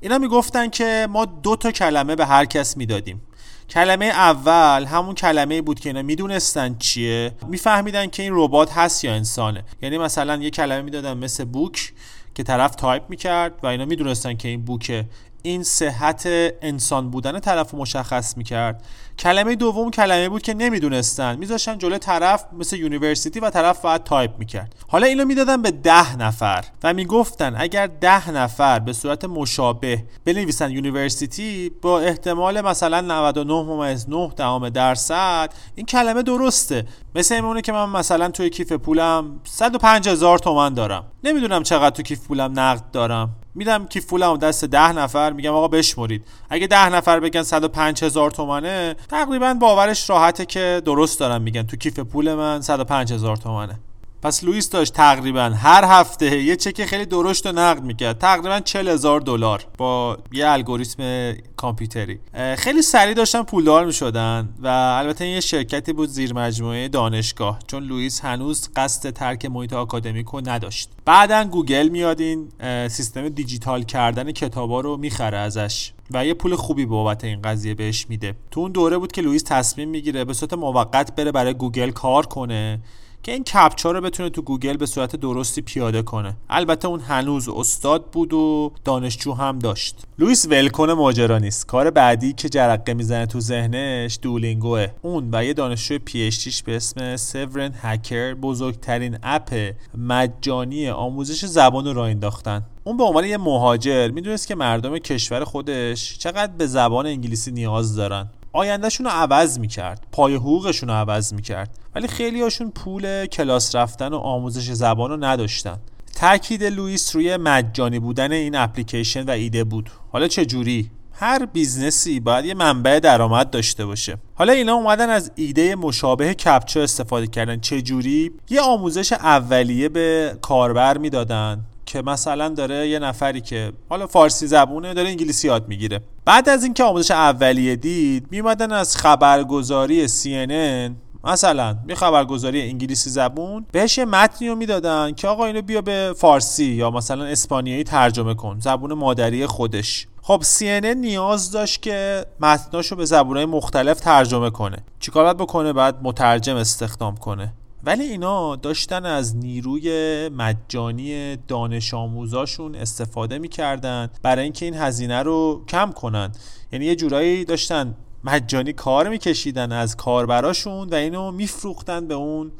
اینا 0.01 0.17
می‌گفتن 0.17 0.69
که 0.69 1.07
ما 1.09 1.25
دو 1.25 1.55
تا 1.55 1.71
کلمه 1.71 2.15
به 2.15 2.25
هر 2.25 2.45
کس 2.45 2.77
می‌دادیم. 2.77 3.21
کلمه 3.69 4.05
اول 4.05 4.85
همون 4.85 5.15
کلمه 5.15 5.61
بود 5.61 5.79
که 5.79 5.89
اینا 5.89 6.01
می‌دونستن 6.01 6.75
چیه. 6.77 7.31
میفهمیدن 7.47 8.07
که 8.07 8.23
این 8.23 8.31
ربات 8.35 8.73
هست 8.73 9.03
یا 9.03 9.13
انسانه. 9.13 9.63
یعنی 9.81 9.97
مثلا 9.97 10.35
یه 10.35 10.49
کلمه 10.49 10.81
می‌دادن 10.81 11.17
مثل 11.17 11.45
book 11.45 11.93
که 12.35 12.43
طرف 12.43 12.75
تایپ 12.75 13.03
می‌کرد 13.09 13.53
و 13.63 13.67
اینا 13.67 13.85
می‌دونستن 13.85 14.33
که 14.33 14.47
این 14.47 14.65
book 14.65 14.97
ه 14.97 15.05
این 15.43 15.63
صحت 15.63 16.23
انسان 16.61 17.09
بودن 17.09 17.39
طرف 17.39 17.71
رو 17.71 17.79
مشخص 17.79 18.37
می‌کرد. 18.37 18.83
کلمه 19.19 19.55
دوم 19.55 19.91
کلمه 19.91 20.29
بود 20.29 20.41
که 20.41 20.53
نمی‌دونستن. 20.53 21.35
میذاشتن 21.35 21.77
جلو 21.77 21.97
طرف 21.97 22.45
مثل 22.53 22.77
university 22.77 23.39
و 23.39 23.49
طرف 23.49 23.81
باید 23.81 24.03
تایپ 24.03 24.31
می‌کرد. 24.39 24.75
حالا 24.87 25.07
اینو 25.07 25.25
می‌دادن 25.25 25.61
به 25.61 25.71
ده 25.71 26.17
نفر 26.17 26.65
و 26.83 26.93
می‌گفتن 26.93 27.55
اگر 27.57 27.87
ده 27.87 28.31
نفر 28.31 28.79
به 28.79 28.93
صورت 28.93 29.25
مشابه 29.25 30.03
بنویسن 30.25 30.71
university 30.71 31.71
با 31.81 31.99
احتمال 31.99 32.61
مثلا 32.61 33.01
99 33.01 33.53
ممیز 33.53 34.09
9 34.09 34.31
دهم 34.37 34.69
درصد 34.69 35.53
این 35.75 35.85
کلمه 35.85 36.23
درسته. 36.23 36.85
مثل 37.15 37.35
اینه 37.35 37.61
که 37.61 37.71
من 37.71 37.89
مثلا 37.89 38.29
توی 38.29 38.49
کیف 38.49 38.71
پولم 38.71 39.39
105 39.43 40.09
هزار 40.09 40.39
تومن 40.39 40.73
دارم. 40.73 41.05
نمی‌دونم 41.23 41.63
چقدر 41.63 41.95
تو 41.95 42.03
کیف 42.03 42.27
پولم 42.27 42.59
نقد 42.59 42.91
دارم. 42.91 43.29
میدم 43.55 43.85
کیف 43.85 44.07
پولم 44.07 44.37
دست 44.37 44.65
ده 44.65 44.91
نفر 44.91 45.33
میگم 45.33 45.53
آقا 45.53 45.67
بشمرید. 45.67 46.25
اگه 46.49 46.67
ده 46.67 46.89
نفر 46.89 47.19
بگن 47.19 47.43
105 47.43 48.03
هزار 48.03 48.31
تومنه 48.31 48.95
تقریبا 49.09 49.53
باورش 49.53 50.09
راحته 50.09 50.45
که 50.45 50.81
درست 50.85 51.19
دارم 51.19 51.41
میگن. 51.41 51.63
تو 51.63 51.77
کیف 51.77 51.99
پول 51.99 52.33
من 52.33 52.61
105 52.61 53.13
هزار 53.13 53.37
تومنه. 53.37 53.79
پس 54.21 54.43
لوئیس 54.43 54.69
داشت 54.69 54.93
تقریبا 54.93 55.41
هر 55.41 55.83
هفته 55.83 56.41
یه 56.41 56.55
چک 56.55 56.85
خیلی 56.85 57.05
درشت 57.05 57.47
و 57.47 57.51
نقد 57.51 57.83
می‌کرد. 57.83 58.17
تقریبا 58.17 58.59
40 58.59 58.87
هزار 58.87 59.19
دلار 59.19 59.65
با 59.77 60.17
یه 60.31 60.47
الگوریتم 60.49 61.33
کامپیوتری. 61.57 62.19
خیلی 62.57 62.81
سریع 62.81 63.13
داشتن 63.13 63.43
پولدار 63.43 63.85
می‌شدن 63.85 64.49
و 64.59 64.67
البته 64.67 65.27
یه 65.27 65.39
شرکتی 65.39 65.93
بود 65.93 66.09
زیر 66.09 66.33
مجموعه 66.33 66.87
دانشگاه 66.87 67.59
چون 67.67 67.83
لوئیس 67.83 68.21
هنوز 68.21 68.69
قصد 68.75 69.09
ترک 69.09 69.45
محیط 69.45 69.73
آکادمیکو 69.73 70.41
نداشت. 70.41 70.89
بعدا 71.05 71.43
گوگل 71.43 71.89
میاد 71.89 72.21
این 72.21 72.49
سیستم 72.87 73.29
دیجیتال 73.29 73.83
کردن 73.83 74.31
کتابا 74.31 74.81
رو 74.81 74.97
می‌خره 74.97 75.37
ازش 75.37 75.91
و 76.11 76.25
یه 76.25 76.33
پول 76.33 76.55
خوبی 76.55 76.85
بابت 76.85 77.23
این 77.23 77.41
قضیه 77.41 77.73
بهش 77.73 78.05
میده. 78.09 78.35
تو 78.51 78.59
اون 78.59 78.71
دوره 78.71 78.97
بود 78.97 79.11
که 79.11 79.21
لوئیس 79.21 79.43
تصمیم 79.43 79.89
می‌گیره 79.89 80.25
به 80.25 80.33
صورت 80.33 80.53
موقت 80.53 81.15
بره 81.15 81.31
برای 81.31 81.53
گوگل 81.53 81.91
کار 81.91 82.25
کنه. 82.25 82.79
که 83.23 83.31
این 83.31 83.43
کپچا 83.43 83.91
رو 83.91 84.01
بتونه 84.01 84.29
تو 84.29 84.41
گوگل 84.41 84.77
به 84.77 84.85
صورت 84.85 85.15
درستی 85.15 85.61
پیاده 85.61 86.01
کنه. 86.01 86.37
البته 86.49 86.87
اون 86.87 86.99
هنوز 86.99 87.49
استاد 87.49 88.05
بود 88.05 88.33
و 88.33 88.71
دانشجو 88.83 89.33
هم 89.33 89.59
داشت. 89.59 90.03
لوئیس 90.19 90.45
ولکن 90.45 90.91
ماجرا 90.91 91.37
نیست 91.37 91.67
کار 91.67 91.89
بعدی 91.89 92.33
که 92.33 92.49
جرقه 92.49 92.93
می‌زنه 92.93 93.25
تو 93.25 93.39
ذهنش 93.39 94.19
دولینگوه. 94.21 94.87
اون 95.01 95.29
و 95.31 95.45
یه 95.45 95.53
دانشجو 95.53 95.97
PhD 96.05 96.29
به 96.65 96.75
اسم 96.75 97.15
سیورن 97.15 97.73
هکر 97.81 98.33
بزرگترین 98.33 99.17
اپ 99.23 99.73
مجانی 99.97 100.89
آموزش 100.89 101.45
زبان 101.45 101.85
رو 101.85 101.93
راه 101.93 102.09
انداختن. 102.09 102.65
اون 102.83 102.97
به 102.97 103.03
عنوان 103.03 103.25
یه 103.25 103.37
مهاجر 103.37 104.07
می‌دونست 104.07 104.47
که 104.47 104.55
مردم 104.55 104.97
کشور 104.97 105.43
خودش 105.43 106.17
چقدر 106.17 106.51
به 106.57 106.67
زبان 106.67 107.05
انگلیسی 107.05 107.51
نیاز 107.51 107.95
دارن. 107.95 108.29
آیندهشون 108.53 109.05
رو 109.05 109.11
عوض 109.11 109.59
می‌کرد 109.59 110.07
پایه 110.11 110.35
حقوقشون 110.35 110.89
رو 110.89 110.95
عوض 110.95 111.33
می‌کرد. 111.33 111.77
ولی 111.95 112.07
خیلی 112.07 112.41
هاشون 112.41 112.71
پول 112.71 113.25
کلاس 113.25 113.75
رفتن 113.75 114.13
و 114.13 114.17
آموزش 114.17 114.71
زبان 114.71 115.09
رو 115.09 115.17
نداشتن. 115.23 115.77
تاکید 116.15 116.63
لوئیس 116.63 117.15
روی 117.15 117.37
مجانی 117.37 117.99
بودن 117.99 118.31
این 118.31 118.55
اپلیکیشن 118.55 119.23
و 119.23 119.29
ایده 119.29 119.63
بود. 119.63 119.89
حالا 120.11 120.27
چه 120.27 120.45
جوری؟ 120.45 120.91
هر 121.11 121.45
business 121.45 122.11
ی 122.11 122.19
باید 122.19 122.45
یه 122.45 122.53
منبع 122.53 122.99
درآمد 122.99 123.49
داشته 123.49 123.85
باشه. 123.85 124.17
حالا 124.35 124.53
اینا 124.53 124.73
اومدن 124.73 125.09
از 125.09 125.31
ایده 125.35 125.75
مشابه 125.75 126.33
کپچا 126.33 126.83
استفاده 126.83 127.27
کردن. 127.27 127.59
چه 127.59 127.81
جوری؟ 127.81 128.31
یه 128.49 128.61
آموزش 128.61 129.11
اولیه 129.11 129.89
به 129.89 130.37
کاربر 130.41 130.97
می‌دادن. 130.97 131.65
که 131.89 132.01
مثلا 132.01 132.49
داره 132.49 132.89
یه 132.89 132.99
نفری 132.99 133.41
که 133.41 133.73
حالا 133.89 134.07
فارسی 134.07 134.47
زبونه 134.47 134.93
داره 134.93 135.09
انگلیسی 135.09 135.47
یاد 135.47 135.67
می‌گیره. 135.67 136.01
بعد 136.25 136.49
از 136.49 136.63
اینکه 136.63 136.83
آموزش 136.83 137.11
اولیه 137.11 137.75
دید 137.75 138.27
میومدن 138.31 138.71
از 138.71 138.97
خبرگزاری 138.97 140.07
CNN 140.07 140.91
مثلا 141.23 141.77
یه 141.89 141.95
خبرگزاری 141.95 142.61
انگلیسی 142.61 143.09
زبون 143.09 143.65
بهش 143.71 143.97
یه 143.97 144.05
متنی 144.05 144.49
رو 144.49 144.55
می‌دادن 144.55 145.13
که 145.13 145.27
آقا 145.27 145.45
اینو 145.45 145.61
بیا 145.61 145.81
به 145.81 146.13
فارسی 146.17 146.65
یا 146.65 146.91
مثلا 146.91 147.25
اسپانیایی 147.25 147.83
ترجمه 147.83 148.33
کن 148.33 148.59
زبون 148.59 148.93
مادری 148.93 149.45
خودش. 149.45 150.07
خب 150.21 150.43
CNN 150.43 150.95
نیاز 150.97 151.51
داشت 151.51 151.81
که 151.81 152.25
متناشو 152.39 152.95
به 152.95 153.05
زبونهای 153.05 153.45
مختلف 153.45 153.99
ترجمه 153.99 154.49
کنه. 154.49 154.77
چیکار 154.99 155.23
باید 155.23 155.37
بکنه؟ 155.37 155.73
بعد 155.73 155.95
مترجم 156.03 156.55
استخدام 156.55 157.17
کنه. 157.17 157.53
ولی 157.83 158.03
اینا 158.03 158.55
داشتن 158.55 159.05
از 159.05 159.35
نیروی 159.35 160.29
مجانی 160.29 161.35
دانش 161.35 161.93
آموزاشون 161.93 162.75
استفاده 162.75 163.37
می‌کردن 163.37 164.09
برای 164.23 164.43
اینکه 164.43 164.65
این 164.65 164.75
هزینه 164.75 165.23
رو 165.23 165.63
کم 165.67 165.91
کنن. 165.91 166.31
یعنی 166.71 166.85
یه 166.85 166.95
جورایی 166.95 167.45
داشتن 167.45 167.95
مجانی 168.23 168.73
کار 168.73 169.09
میکشیدن 169.09 169.71
از 169.71 169.97
کاربراشون 169.97 170.89
و 170.89 170.95
اینو 170.95 171.31
میفروختن 171.31 172.07
به 172.07 172.13
اون 172.13 172.51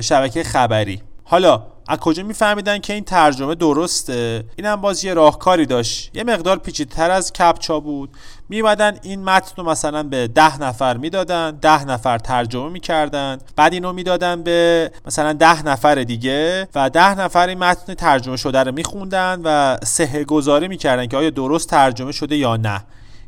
شبکه 0.00 0.42
خبری. 0.42 1.00
حالا 1.24 1.62
از 1.88 1.98
کجا 1.98 2.22
میفهمیدن 2.22 2.78
که 2.78 2.92
این 2.92 3.04
ترجمه 3.04 3.54
درسته؟ 3.54 4.44
اینم 4.56 4.76
باز 4.76 5.04
یه 5.04 5.14
راهکاری 5.14 5.66
داشت. 5.66 6.10
یه 6.14 6.24
مقدار 6.24 6.58
پیچیدتر 6.58 7.10
از 7.10 7.32
کپچا 7.32 7.80
بود. 7.80 8.10
میمدن 8.48 8.98
این 9.02 9.24
متن 9.24 9.52
رو 9.56 9.70
مثلا 9.70 10.02
به 10.02 10.28
ده 10.28 10.62
نفر 10.62 10.96
می‌دادن 10.96 11.58
ده 11.62 11.84
نفر 11.84 12.18
ترجمه 12.18 12.68
می‌کردن. 12.68 13.38
بعد 13.56 13.72
اینو 13.72 13.92
می‌دادن 13.92 14.42
به 14.42 14.90
مثلا 15.06 15.32
ده 15.32 15.62
نفر 15.62 15.94
دیگه 15.94 16.68
و 16.74 16.90
ده 16.90 17.20
نفر 17.20 17.48
این 17.48 17.58
متن 17.58 17.94
ترجمه 17.94 18.36
شده 18.36 18.62
رو 18.62 18.72
میخوندن 18.72 19.40
و 19.44 19.76
سه 19.84 20.24
گذاری 20.24 20.68
می‌کردن 20.68 21.06
که 21.06 21.16
آیا 21.16 21.30
درست 21.30 21.70
ترجمه 21.70 22.12
شده 22.12 22.36
یا 22.36 22.56
نه. 22.56 22.84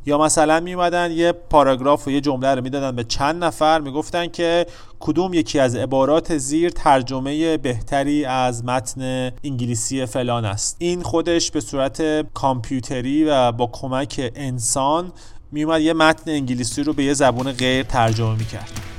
یا 0.07 0.19
مثلا 0.19 0.61
میومدن 0.61 1.11
یه 1.13 1.33
پاراگراف 1.33 2.07
و 2.07 2.11
یه 2.11 2.21
جمله 2.21 2.55
رو 2.55 2.63
می‌دادن 2.63 2.97
به 2.97 3.05
چند 3.05 3.45
نفر 3.45 3.81
می‌گفتن 3.81 4.27
که 4.27 4.67
کدوم 5.01 5.35
یکی 5.35 5.59
از 5.59 5.75
عبارات 5.75 6.39
زیر 6.39 6.71
ترجمه 6.71 7.57
بهتری 7.57 8.25
از 8.25 8.65
متن 8.65 9.33
انگلیسی 9.45 10.07
فلان 10.07 10.45
است. 10.45 10.77
این 10.79 11.03
خودش 11.03 11.51
به 11.51 11.61
صورت 11.61 12.27
کامپیوتری 12.35 13.25
و 13.25 13.53
با 13.53 13.67
کمک 13.73 14.33
انسان 14.35 15.13
میومد 15.53 15.81
یه 15.81 15.93
متن 15.93 16.31
انگلیسی 16.31 16.83
رو 16.83 16.93
به 16.93 17.05
یه 17.05 17.15
زبون 17.15 17.53
غیر 17.53 17.83
ترجمه 17.83 18.39
می‌کرد. 18.39 18.98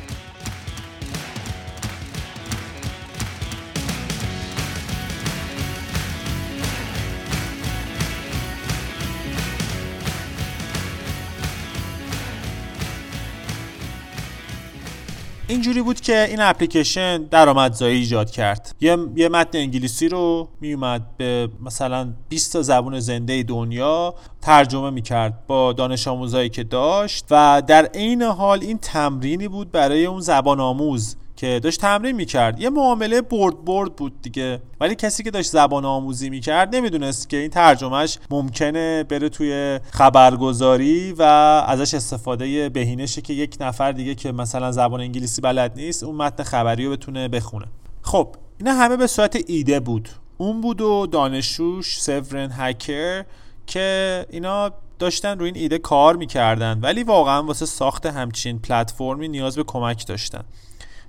اینجوری 15.50 15.82
بود 15.82 16.01
که 16.01 16.25
این 16.29 16.41
اپلیکیشن 16.41 17.24
درآمدزایی 17.24 17.98
ایجاد 17.98 18.32
کرد. 18.32 18.75
یه, 18.82 18.98
یه 19.15 19.29
متن 19.29 19.58
انگلیسی 19.58 20.10
رو 20.10 20.50
میومد 20.62 21.18
به 21.18 21.50
مثلا 21.62 22.13
20 22.29 22.53
تا 22.53 22.62
زبون 22.62 23.00
زنده 23.00 23.44
دنیا 23.44 24.15
ترجمه 24.41 24.89
می‌کرد 24.89 25.48
با 25.48 25.74
دانش 25.74 26.08
آموزایی 26.08 26.50
که 26.50 26.63
داشت 26.63 27.25
و 27.32 27.63
در 27.68 27.86
عین 27.86 28.22
حال 28.22 28.60
این 28.62 28.77
تمرینی 28.77 29.48
بود 29.48 29.72
برای 29.72 30.06
اون 30.06 30.22
زبان 30.22 30.60
آموز 30.60 31.15
که 31.39 31.60
داشت 31.63 31.81
تمرین 31.81 32.15
می‌کرد. 32.15 32.60
یه 32.60 32.69
معامله 32.69 33.22
برد 33.22 33.65
برد 33.65 33.96
بود 33.96 34.22
دیگه. 34.22 34.62
ولی 34.79 34.96
کسی 34.96 35.24
که 35.24 35.31
داشت 35.31 35.51
زبان 35.51 35.86
آموزی 35.86 36.29
می‌کرد 36.29 36.75
نمی‌دونست 36.75 37.29
که 37.29 37.38
این 37.38 37.50
ترجمهش 37.50 38.17
ممکنه 38.29 39.03
بره 39.03 39.29
توی 39.29 39.79
خبرگزاری 39.91 41.13
و 41.17 41.24
ازش 41.67 41.93
استفاده 41.93 42.69
بهینشه 42.69 43.22
که 43.22 43.34
یک 43.34 43.58
نفر 43.60 43.91
دیگه 43.91 44.15
که 44.15 44.31
مثلا 44.31 44.72
زبان 44.72 45.01
انگلیسی 45.01 45.41
بلد 45.41 45.74
نیست 45.75 46.03
اون 46.03 46.15
متن 46.15 46.43
خبری 46.43 46.86
رو 46.86 46.91
بتونه 46.91 47.27
بخونه. 47.27 47.65
خب 48.01 48.36
اینا 48.58 48.74
همه 48.74 48.98
به 48.98 49.08
صورت 49.08 49.39
ایده 49.48 49.79
بود. 49.79 50.10
اون 50.38 50.62
بود 50.62 50.81
و 50.81 51.08
دانشجوش 51.08 52.01
سیورن 52.01 52.50
هکر 52.53 53.25
که 53.67 54.25
اینا 54.29 54.72
داشتن 55.00 55.39
روی 55.39 55.46
این 55.46 55.58
ایده 55.58 55.77
کار 55.77 56.15
می‌کردن. 56.15 56.79
ولی 56.81 57.03
واقعا 57.03 57.43
واسه 57.43 57.65
ساخت 57.65 58.05
همچین 58.05 58.60
پلتفرمی 58.60 59.27
نیاز 59.27 59.55
به 59.55 59.63
کمک 59.63 60.08
داشتن. 60.08 60.43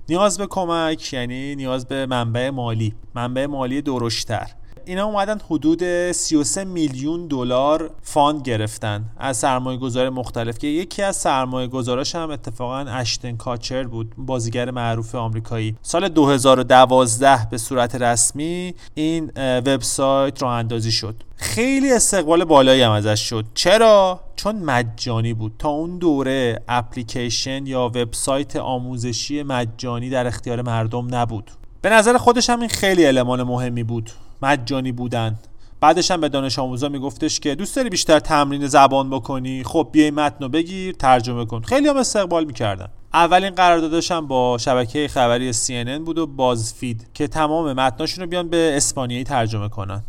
نیاز 0.09 0.37
به 0.37 0.47
کمک 0.47 1.13
یعنی 1.13 1.55
نیاز 1.55 1.87
به 1.87 2.05
منبع 2.05 2.49
مالی. 2.49 2.93
منبع 3.15 3.45
مالی 3.45 3.81
درشت 3.81 4.28
تر 4.28 4.47
اینا 4.85 5.05
اومدن 5.05 5.39
حدود 5.49 6.11
33 6.11 6.63
میلیون 6.63 7.27
دلار 7.27 7.89
fund 8.01 8.41
گرفتن 8.41 9.05
از 9.17 9.37
سرمایه 9.37 9.77
گذار 9.79 10.09
مختلف 10.09 10.57
که 10.57 10.67
یکی 10.67 11.01
از 11.01 11.15
سرمایه 11.15 11.67
گذاراش 11.67 12.15
هم 12.15 12.31
اتفاقا 12.31 12.77
اشتون 12.77 13.37
کاچر 13.37 13.83
بود 13.83 14.13
بازیگر 14.17 14.71
معروف 14.71 15.15
آمریکایی. 15.15 15.75
سال 15.81 16.09
2012 16.09 17.47
به 17.51 17.57
صورت 17.57 17.95
رسمی 17.95 18.73
این 18.93 19.31
وبسایت 19.37 20.43
راه 20.43 20.53
اندازی 20.53 20.91
شد. 20.91 21.15
خیلی 21.35 21.93
استقبال 21.93 22.43
بالایی 22.43 22.81
هم 22.81 22.91
ازش 22.91 23.29
شد. 23.29 23.45
چرا؟ 23.53 24.19
چون 24.43 24.55
مجانی 24.55 25.33
بود. 25.33 25.53
تا 25.59 25.69
اون 25.69 25.97
دوره 25.97 26.63
اپلیکیشن 26.67 27.65
یا 27.65 27.85
وبسایت 27.85 28.55
آموزشی 28.55 29.43
مجانی 29.43 30.09
در 30.09 30.27
اختیار 30.27 30.61
مردم 30.61 31.15
نبود. 31.15 31.51
به 31.81 31.89
نظر 31.89 32.17
خودش 32.17 32.49
هم 32.49 32.59
این 32.59 32.69
خیلی 32.69 33.05
المان 33.05 33.43
مهمی 33.43 33.83
بود. 33.83 34.09
مجانی 34.41 34.91
بودن. 34.91 35.39
بعدش 35.79 36.11
هم 36.11 36.21
به 36.21 36.29
دانش 36.29 36.59
آموزا 36.59 36.89
میگفتش 36.89 37.39
که 37.39 37.55
دوست 37.55 37.75
داری 37.75 37.89
بیشتر 37.89 38.19
تمرین 38.19 38.67
زبان 38.67 39.09
بکنی؟ 39.09 39.63
خب 39.63 39.89
بیای 39.91 40.11
متن 40.11 40.47
بگیر 40.47 40.95
ترجمه 40.95 41.45
کن. 41.45 41.61
خیلی 41.61 41.87
هم 41.87 41.97
استقبال 41.97 42.45
می‌کردن. 42.45 42.87
اولین 43.13 43.49
قراردادش 43.49 44.11
هم 44.11 44.27
با 44.27 44.57
شبکه 44.57 45.07
خبری 45.07 45.53
CNN 45.53 46.01
بود 46.05 46.17
و 46.17 46.27
بازفید 46.27 47.07
که 47.13 47.27
تمام 47.27 47.73
متناشون 47.73 48.23
رو 48.23 48.29
بیان 48.29 48.49
به 48.49 48.73
اسپانیایی 48.75 49.23
ترجمه 49.23 49.69
کنن. 49.69 50.03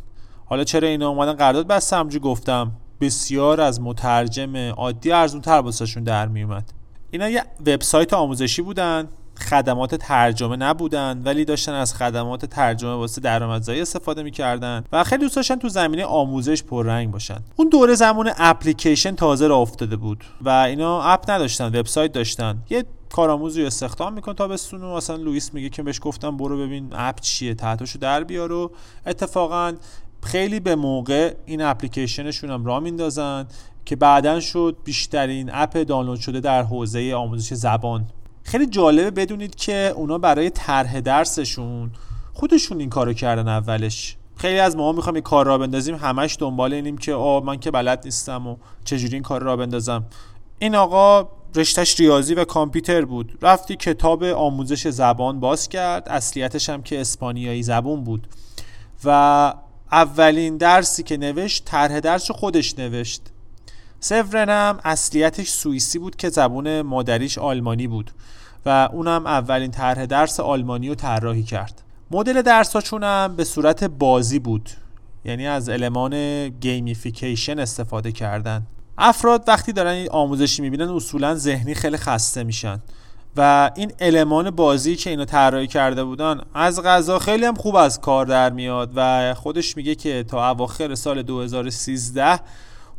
حالا 0.45 0.65
چرا 0.65 0.89
اینا 0.89 1.09
اومدن 1.09 1.33
قرارداد 1.33 1.67
بستم؟ 1.67 1.99
همونجوری 1.99 2.25
گفتم. 2.25 2.73
بسیار 3.03 3.61
از 3.61 3.81
مترجم 3.81 4.57
عادی 4.57 5.13
ارزون 5.13 5.41
تر 5.41 5.61
واسهشون 5.61 6.05
در 6.05 6.29
میومد 6.29 6.73
اینا 7.11 7.29
یه 7.29 7.43
وبسایت 7.67 8.15
آموزشی 8.15 8.63
بودن 8.63 9.09
خدمات 9.39 9.95
ترجمه 9.95 10.57
نبودن 10.57 11.23
ولی 11.25 11.45
داشتن 11.45 11.73
از 11.73 11.95
خدمات 11.95 12.47
ترجمه 12.47 12.95
واسه 12.95 13.21
درآمدزایی 13.21 13.81
استفاده 13.81 14.23
می‌کردن 14.23 14.85
و 14.93 15.05
خیلی 15.05 15.23
دوست 15.23 15.37
داشتن 15.37 15.57
تو 15.57 15.69
زمینه 15.69 16.05
آموزش 16.05 16.63
پررنگ 16.63 17.11
باشن. 17.11 17.39
اون 17.57 17.69
دوره 17.69 17.95
زمان 17.95 18.31
اپلیکیشن 18.37 19.15
تازه 19.15 19.47
را 19.47 19.57
افتاده 19.57 19.97
بود 19.97 20.25
و 20.41 20.49
اینا 20.49 21.03
اپ 21.03 21.31
نداشتن 21.31 21.67
وبسایت 21.67 22.13
داشتن. 22.13 22.59
یه 22.71 22.85
کارآموزی 23.13 23.65
استخدام 23.65 24.13
میکن 24.13 24.33
تا 24.33 24.49
بستون 24.49 24.83
و 24.83 24.87
اصلا 24.87 25.17
لوئیس 25.17 25.55
میگه 25.55 25.69
که 25.69 25.83
بهش 25.83 26.01
گفتم 26.03 26.37
برو 26.37 26.67
ببین 26.67 26.89
اپ 26.93 27.21
چیه 27.21 27.55
تحتشو 27.55 27.99
در 27.99 28.25
بیار 28.25 28.53
و 28.53 28.71
اتفاقا 29.07 29.73
خیلی 30.23 30.61
به 30.61 30.77
موقع 30.77 31.35
این 31.47 31.63
اپلیکیشنشون 31.63 32.51
هم 32.51 32.65
را 32.65 32.81
میندازن 32.81 33.47
که 33.85 33.97
بعدا 33.97 34.41
شد 34.41 34.77
بیشترین 34.85 35.51
اپ 35.53 35.79
دانلود 35.79 36.21
شده 36.21 36.41
در 36.41 36.63
حوزه 36.63 37.15
آموزش 37.15 37.55
زبان. 37.55 38.07
خیلی 38.43 38.67
جالبه 38.67 39.11
بدونید 39.11 39.55
که 39.55 39.93
اونا 39.97 40.19
برای 40.19 40.51
طرح 40.51 41.01
درسشون 41.01 41.91
خودشون 42.33 42.81
این 42.81 42.91
کارو 42.91 43.13
کردن 43.13 43.49
اولش. 43.49 44.17
خیلی 44.37 44.59
از 44.59 44.77
ما 44.77 44.93
می‌خوام 44.93 45.17
یه 45.17 45.23
کار 45.23 45.47
را 45.47 45.59
بندازیم 45.59 45.95
همش 45.95 46.37
دنبال 46.41 46.73
اینیم 46.73 46.99
که 46.99 47.15
آه 47.15 47.45
من 47.45 47.57
که 47.57 47.71
بلد 47.71 48.05
نیستم 48.05 48.47
و 48.47 48.57
چجوری 48.85 49.15
این 49.15 49.23
کار 49.23 49.43
را 49.43 49.57
بندازم. 49.57 50.05
این 50.59 50.75
آقا 50.75 51.29
رشتش 51.55 52.01
ریاضی 52.01 52.35
و 52.35 52.45
کامپیوتر 52.45 53.05
بود. 53.05 53.39
رفتی 53.43 53.77
کتاب 53.77 54.25
آموزش 54.25 54.89
زبان 54.89 55.41
باز 55.41 55.69
کرد 55.69 56.09
اصلیتش 56.09 56.71
هم 56.71 56.83
که 56.83 57.01
اسپانیایی 57.01 57.63
زبون 57.63 58.05
بود. 58.05 58.29
و 59.05 59.55
اولین 59.93 60.57
درسی 60.57 61.03
که 61.03 61.17
نوشت 61.17 61.65
طرح 61.65 62.01
درس 62.01 62.31
خودش 62.31 62.79
نوشت. 62.79 63.23
سیورن 64.01 64.49
هم 64.49 64.81
اصلیتش 64.85 65.49
سوئیسی 65.49 65.99
بود 65.99 66.17
که 66.17 66.29
زبون 66.29 66.83
مادریش 66.83 67.39
آلمانی 67.39 67.87
بود 67.87 68.11
و 68.67 68.89
اونم 68.93 69.27
اولین 69.27 69.71
طرح 69.71 70.07
درس 70.07 70.41
آلمانی 70.41 70.89
رو 70.89 70.95
طراحی 70.95 71.43
کرد. 71.43 71.83
مدل 72.11 72.43
درساشون 72.43 73.05
هم 73.05 73.37
به 73.37 73.45
صورت 73.45 73.85
بازی 73.85 74.39
بود 74.39 74.71
یعنی 75.25 75.47
از 75.47 75.69
المان 75.69 76.49
gamification 76.49 77.59
استفاده 77.59 78.13
کردن. 78.13 78.63
افراد 78.99 79.45
وقتی 79.49 79.73
دارن 79.73 79.93
این 79.93 80.11
آموزشو 80.11 80.63
می‌بینن 80.63 80.89
اصولا 80.89 81.35
ذهنی 81.35 81.75
خیلی 81.75 81.97
خسته 81.97 82.45
میشن. 82.45 82.81
و 83.37 83.71
این 83.75 83.93
المان 84.01 84.51
بازی 84.51 84.97
که 84.97 85.11
اینو 85.11 85.25
طراحی 85.25 85.67
کرده 85.67 86.05
بودن 86.05 86.41
از 86.55 86.83
قضا 86.83 87.19
خیلی 87.19 87.45
هم 87.45 87.55
خوب 87.55 87.77
از 87.77 88.01
کار 88.01 88.27
در 88.27 88.51
میاد 88.51 88.93
و 88.95 89.35
خودش 89.35 89.77
میگه 89.77 89.95
که 89.95 90.23
تا 90.23 90.51
اواخر 90.51 90.95
سال 90.95 91.23
2013 91.23 92.41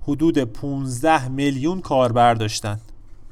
حدود 0.07 0.37
15 0.37 1.27
میلیون 1.27 1.81
کاربر 1.81 2.33
داشتن. 2.33 2.79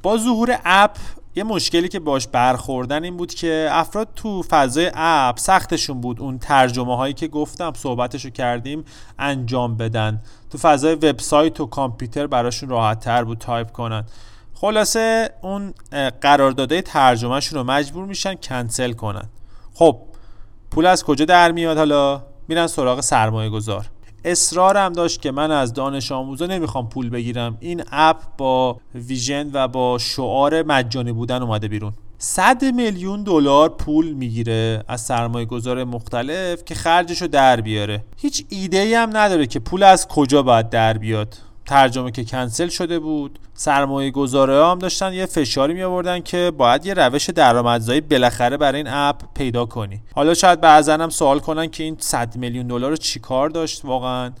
با 0.02 0.16
ظهور 0.16 0.58
اپ 0.64 0.96
یه 1.34 1.44
مشکلی 1.44 1.88
که 1.88 2.00
باش 2.00 2.26
برخوردن 2.26 3.04
این 3.04 3.16
بود 3.16 3.34
که 3.34 3.68
افراد 3.70 4.08
تو 4.16 4.42
فضای 4.42 4.90
اپ 4.94 5.38
سختشون 5.38 6.00
بود 6.00 6.20
اون 6.20 6.38
ترجمه 6.38 6.96
هایی 6.96 7.14
که 7.14 7.28
گفتم 7.28 7.72
صحبتشو 7.76 8.30
کردیم 8.30 8.84
انجام 9.18 9.76
بدن. 9.76 10.20
تو 10.50 10.58
فضای 10.58 10.94
وبسایت 10.94 11.60
و 11.60 11.66
کامپیوتر 11.66 12.26
براشون 12.26 12.68
راحت 12.68 13.00
تر 13.00 13.24
بود 13.24 13.38
تایپ 13.38 13.72
کنن. 13.72 14.04
خلاصه 14.62 15.30
اون 15.42 15.74
قراردادهای 16.20 16.82
ترجمهشون 16.82 17.58
رو 17.58 17.64
مجبور 17.64 18.04
میشن 18.04 18.34
کنسل 18.34 18.92
کنن. 18.92 19.28
خب 19.74 19.96
پول 20.70 20.86
از 20.86 21.04
کجا 21.04 21.24
در 21.24 21.52
میاد 21.52 21.78
حالا؟ 21.78 22.22
میرن 22.48 22.66
سراغ 22.66 23.00
سرمایه 23.00 23.50
گذار 23.50 23.86
اصرارم 24.24 24.92
داشت 24.92 25.22
که 25.22 25.30
من 25.30 25.50
از 25.50 25.72
دانش 25.72 26.12
آموزا 26.12 26.46
نمی‌خوام 26.46 26.88
پول 26.88 27.10
بگیرم. 27.10 27.56
این 27.60 27.82
اپ 27.92 28.16
با 28.38 28.80
ویژن 28.94 29.50
و 29.52 29.68
با 29.68 29.98
شعار 29.98 30.62
مجانی 30.62 31.12
بودن 31.12 31.42
اومده 31.42 31.68
بیرون. 31.68 31.92
100 32.18 32.64
میلیون 32.64 33.22
دلار 33.22 33.68
پول 33.68 34.12
می‌گیره 34.12 34.84
از 34.88 35.00
سرمایه 35.00 35.46
گذار 35.46 35.84
مختلف 35.84 36.64
که 36.64 36.74
خرجشو 36.74 37.26
در 37.26 37.60
بیاره. 37.60 38.04
هیچ 38.16 38.44
ایده 38.48 38.78
ای 38.78 38.94
هم 38.94 39.16
نداره 39.16 39.46
که 39.46 39.58
پول 39.58 39.82
از 39.82 40.08
کجا 40.08 40.42
باید 40.42 40.70
در 40.70 40.98
بیاد. 40.98 41.36
ترجمه 41.66 42.10
که 42.10 42.24
کنسل 42.24 42.68
شده 42.68 42.98
بود. 42.98 43.38
سرمایه 43.54 44.10
گذاره 44.10 44.66
هم 44.66 44.78
داشتن 44.78 45.12
یه 45.12 45.26
فشاری 45.26 45.74
می 45.74 45.82
آوردن 45.82 46.20
که 46.20 46.52
باید 46.58 46.86
یه 46.86 46.94
روش 46.94 47.30
درآمدزایی 47.30 48.00
بالاخره 48.00 48.56
برای 48.56 48.76
این 48.76 48.88
اپ 48.90 49.22
پیدا 49.34 49.66
کنی. 49.66 50.02
حالا 50.14 50.34
شاید 50.34 50.60
بعضا 50.60 50.94
هم 50.94 51.10
سوال 51.10 51.38
کنن 51.38 51.66
که 51.66 51.82
این 51.82 51.96
100 52.00 52.36
میلیون 52.36 52.66
دلار 52.66 52.90
رو 52.90 52.96
چیکار 52.96 53.48
داشت 53.48 53.84
واقعا؟ 53.84 54.32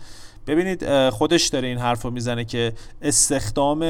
ببینید 0.46 1.08
خودش 1.10 1.46
داره 1.46 1.68
این 1.68 1.78
حرف 1.78 2.02
رو 2.02 2.10
می‌زنه 2.10 2.44
که 2.44 2.72
استخدام 3.02 3.84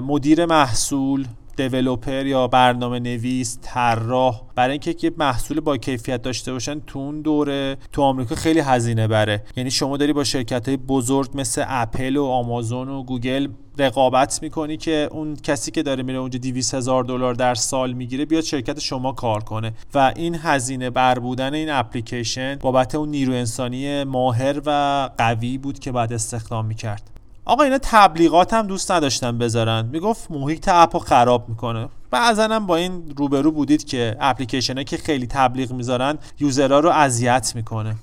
مدیر 0.00 0.46
محصول 0.46 1.26
developer 1.56 2.26
یا 2.26 2.48
برنامه 2.48 2.98
نویس 2.98 3.58
طراح 3.62 4.42
برای 4.54 4.70
اینکه 4.70 4.96
یه 5.02 5.12
محصول 5.16 5.60
با 5.60 5.76
کیفیت 5.76 6.22
داشته 6.22 6.52
باشن 6.52 6.80
تو 6.80 6.98
اون 6.98 7.20
دوره 7.20 7.76
تو 7.92 8.02
آمریکا 8.02 8.34
خیلی 8.34 8.60
هزینه 8.60 9.08
بره. 9.08 9.42
یعنی 9.56 9.70
شما 9.70 9.96
داری 9.96 10.12
با 10.12 10.24
شرکت 10.24 10.68
های 10.68 10.76
بزرگ 10.76 11.30
مثل 11.34 11.64
اپل 11.68 12.16
و 12.16 12.24
آمازون 12.24 12.88
و 12.88 13.02
گوگل 13.02 13.48
رقابت 13.78 14.42
می‌کنی 14.42 14.76
که 14.76 15.08
اون 15.12 15.36
کسی 15.36 15.70
که 15.70 15.82
داره 15.82 16.02
میره 16.02 16.18
اونجا 16.18 16.38
200 16.38 16.74
هزار 16.74 17.04
دلار 17.04 17.34
در 17.34 17.54
سال 17.54 17.92
می‌گیره 17.92 18.24
بیاد 18.24 18.42
شرکت 18.42 18.80
شما 18.80 19.12
کار 19.12 19.42
کنه. 19.42 19.72
و 19.94 20.12
این 20.16 20.34
هزینه 20.34 20.90
بر 20.90 21.18
بودن 21.18 21.54
این 21.54 21.70
اپلیکیشن 21.70 22.56
بابت 22.60 22.94
اون 22.94 23.08
نیرو 23.08 23.32
انسانی 23.32 24.04
ماهر 24.04 24.60
و 24.66 25.10
قوی 25.18 25.58
بود 25.58 25.78
که 25.78 25.92
باید 25.92 26.12
استخدام 26.12 26.66
می‌کرد. 26.66 27.09
آقا 27.44 27.62
اینا 27.62 27.78
تبلیغات 27.82 28.54
هم 28.54 28.66
دوست 28.66 28.92
نداشتن 28.92 29.38
بذارن. 29.38 29.86
می‌گفت 29.92 30.30
محیط 30.30 30.68
اپو 30.68 30.98
خراب 30.98 31.48
می‌کنه. 31.48 31.88
بعضا 32.10 32.42
هم 32.42 32.66
با 32.66 32.76
این 32.76 33.14
روبرو 33.16 33.52
بودید 33.52 33.84
که 33.84 34.16
اپلیکیشن 34.20 34.82
که 34.82 34.96
خیلی 34.96 35.26
تبلیغ 35.26 35.72
می‌ذارن 35.72 36.18
یوزرها 36.40 36.80
رو 36.80 36.90
اذیت 36.90 37.52
می‌کنه. 37.54 37.96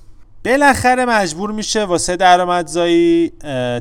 بالاخره 0.44 1.04
مجبور 1.04 1.52
میشه 1.52 1.84
واسه 1.84 2.16
درآمدزایی 2.16 3.32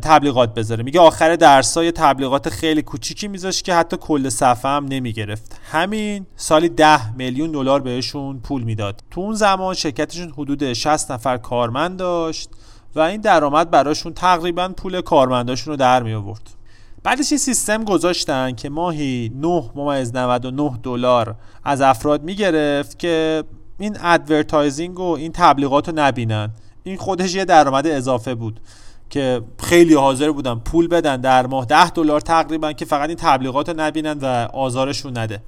تبلیغات 0.03 0.53
بذاره. 0.53 0.83
میگه 0.83 0.99
آخر 0.99 1.35
درس 1.35 1.77
یه 1.77 1.91
تبلیغات 1.91 2.49
خیلی 2.49 2.81
کوچیکی 2.81 3.27
میذاشت 3.27 3.65
که 3.65 3.73
حتی 3.73 3.97
کل 3.97 4.29
صفحه 4.29 4.71
هم 4.71 4.85
نمی‌گرفت. 4.85 5.59
همین 5.71 6.25
سالی 6.35 6.69
10 6.69 7.15
میلیون 7.15 7.51
دلار 7.51 7.81
بهشون 7.81 8.39
پول 8.39 8.63
می‌داد. 8.63 9.03
تو 9.11 9.21
اون 9.21 9.33
زمان 9.33 9.73
شرکتشون 9.73 10.33
حدود 10.37 10.73
60 10.73 11.11
نفر 11.11 11.37
کارمند 11.37 11.97
داشت. 11.97 12.49
و 12.97 12.99
این 12.99 13.21
درآمد 13.21 13.71
براشون 13.71 14.13
تقریبا 14.13 14.69
پول 14.69 15.01
کارمنداشون 15.01 15.71
رو 15.71 15.77
در 15.77 16.03
می 16.03 16.13
آورد 16.13 16.49
بعدش 17.03 17.31
یه 17.31 17.37
سیستم 17.37 17.83
گذاشتن 17.83 18.51
که 18.51 18.69
ماهی 18.69 19.31
9 19.35 19.71
ممیز 19.75 20.15
99 20.15 20.79
دلار 20.83 21.35
از 21.63 21.81
افراد 21.81 22.23
می‌گرفت 22.23 22.99
که 22.99 23.43
این 23.79 23.97
advertising 24.01 24.99
و 24.99 25.03
این 25.03 25.31
تبلیغات 25.31 25.89
رو 25.89 25.95
نبینن. 25.95 26.49
این 26.83 26.97
خودش 26.97 27.35
یه 27.35 27.45
درآمد 27.45 27.87
اضافه 27.87 28.35
بود 28.35 28.59
که 29.09 29.41
خیلی 29.59 29.93
حاضر 29.93 30.31
بودن 30.31 30.55
پول 30.55 30.87
بدن 30.87 31.21
در 31.21 31.47
ماه 31.47 31.65
10 31.65 31.89
دلار 31.89 32.21
تقریبا 32.21 32.73
که 32.73 32.85
فقط 32.85 33.09
این 33.09 33.17
تبلیغات 33.17 33.69
رو 33.69 33.75
نبینن 33.79 34.17
و 34.21 34.25
آزارشون 34.53 35.17
نده. 35.17 35.41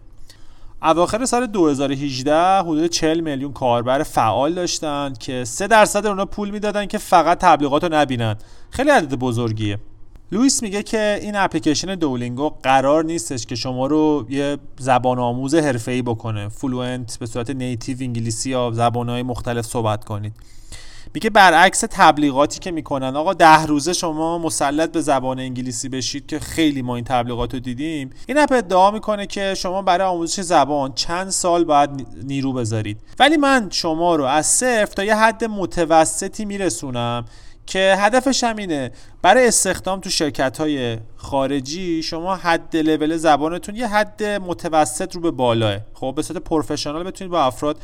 اواخر 0.81 1.25
سال 1.25 1.45
2018 1.45 2.59
حدود 2.59 2.87
40 2.87 3.19
میلیون 3.19 3.53
کاربر 3.53 4.03
فعال 4.03 4.53
داشتن 4.53 5.13
که 5.19 5.43
3 5.45 5.67
درصد 5.67 6.05
اونا 6.05 6.25
پول 6.25 6.49
می‌دادن 6.49 6.85
که 6.85 6.97
فقط 6.97 7.37
تبلیغات 7.37 7.83
رو 7.83 7.93
نبینن. 7.93 8.35
خیلی 8.69 8.89
عدد 8.89 9.15
بزرگیه. 9.15 9.79
لوئیس 10.31 10.63
میگه 10.63 10.83
که 10.83 11.19
این 11.21 11.35
اپلیکیشن 11.35 11.95
دولینگو 11.95 12.49
قرار 12.63 13.03
نیستش 13.03 13.45
که 13.45 13.55
شما 13.55 13.87
رو 13.87 14.25
یه 14.29 14.57
زبان 14.77 15.19
آموز 15.19 15.55
حرفه‌ای 15.55 16.01
بکنه. 16.01 16.49
fluent 16.49 17.17
به 17.19 17.25
صورت 17.25 17.49
native 17.49 17.97
انگلیسی 18.01 18.49
یا 18.49 18.71
زبانهای 18.73 19.23
مختلف 19.23 19.65
صحبت 19.65 20.05
کنید. 20.05 20.33
میگه 21.13 21.29
برعکس 21.29 21.83
تبلیغاتی 21.91 22.59
که 22.59 22.71
می‌کنن. 22.71 23.15
آقا 23.15 23.33
ده 23.33 23.65
روزه 23.65 23.93
شما 23.93 24.37
مسلط 24.37 24.91
به 24.91 25.01
زبان 25.01 25.39
انگلیسی 25.39 25.89
بشید 25.89 26.27
که 26.27 26.39
خیلی 26.39 26.81
ما 26.81 26.95
این 26.95 27.05
تبلیغات 27.05 27.53
رو 27.53 27.59
دیدیم. 27.59 28.09
این 28.27 28.37
اپ 28.37 28.51
ادعا 28.51 28.91
می‌کنه 28.91 29.25
که 29.25 29.53
شما 29.57 29.81
برای 29.81 30.07
آموزش 30.07 30.41
زبان 30.41 30.93
چند 30.93 31.29
سال 31.29 31.63
باید 31.63 32.07
نیرو 32.23 32.53
بذارید. 32.53 32.99
ولی 33.19 33.37
من 33.37 33.67
شما 33.71 34.15
رو 34.15 34.23
از 34.23 34.45
صفر 34.45 34.85
تا 34.85 35.03
یه 35.03 35.15
حد 35.15 35.45
متوسطی 35.45 36.45
میرسونم 36.45 37.25
که 37.65 37.95
هدفش 37.99 38.43
هم 38.43 38.55
اینه 38.55 38.91
برای 39.21 39.47
استخدام 39.47 39.99
تو 39.99 40.09
شرکت 40.09 40.57
های 40.57 40.97
خارجی 41.15 42.03
شما 42.03 42.35
حد 42.35 42.77
لول 42.77 43.17
زبانتون 43.17 43.75
یه 43.75 43.87
حد 43.87 44.23
متوسط 44.23 45.15
رو 45.15 45.21
به 45.21 45.31
بالاه. 45.31 45.77
خب 45.93 46.13
به 46.15 46.21
صورت 46.21 46.41
پروفشنال 46.41 47.03
بتونید 47.03 47.31
با 47.31 47.43
افراد 47.43 47.77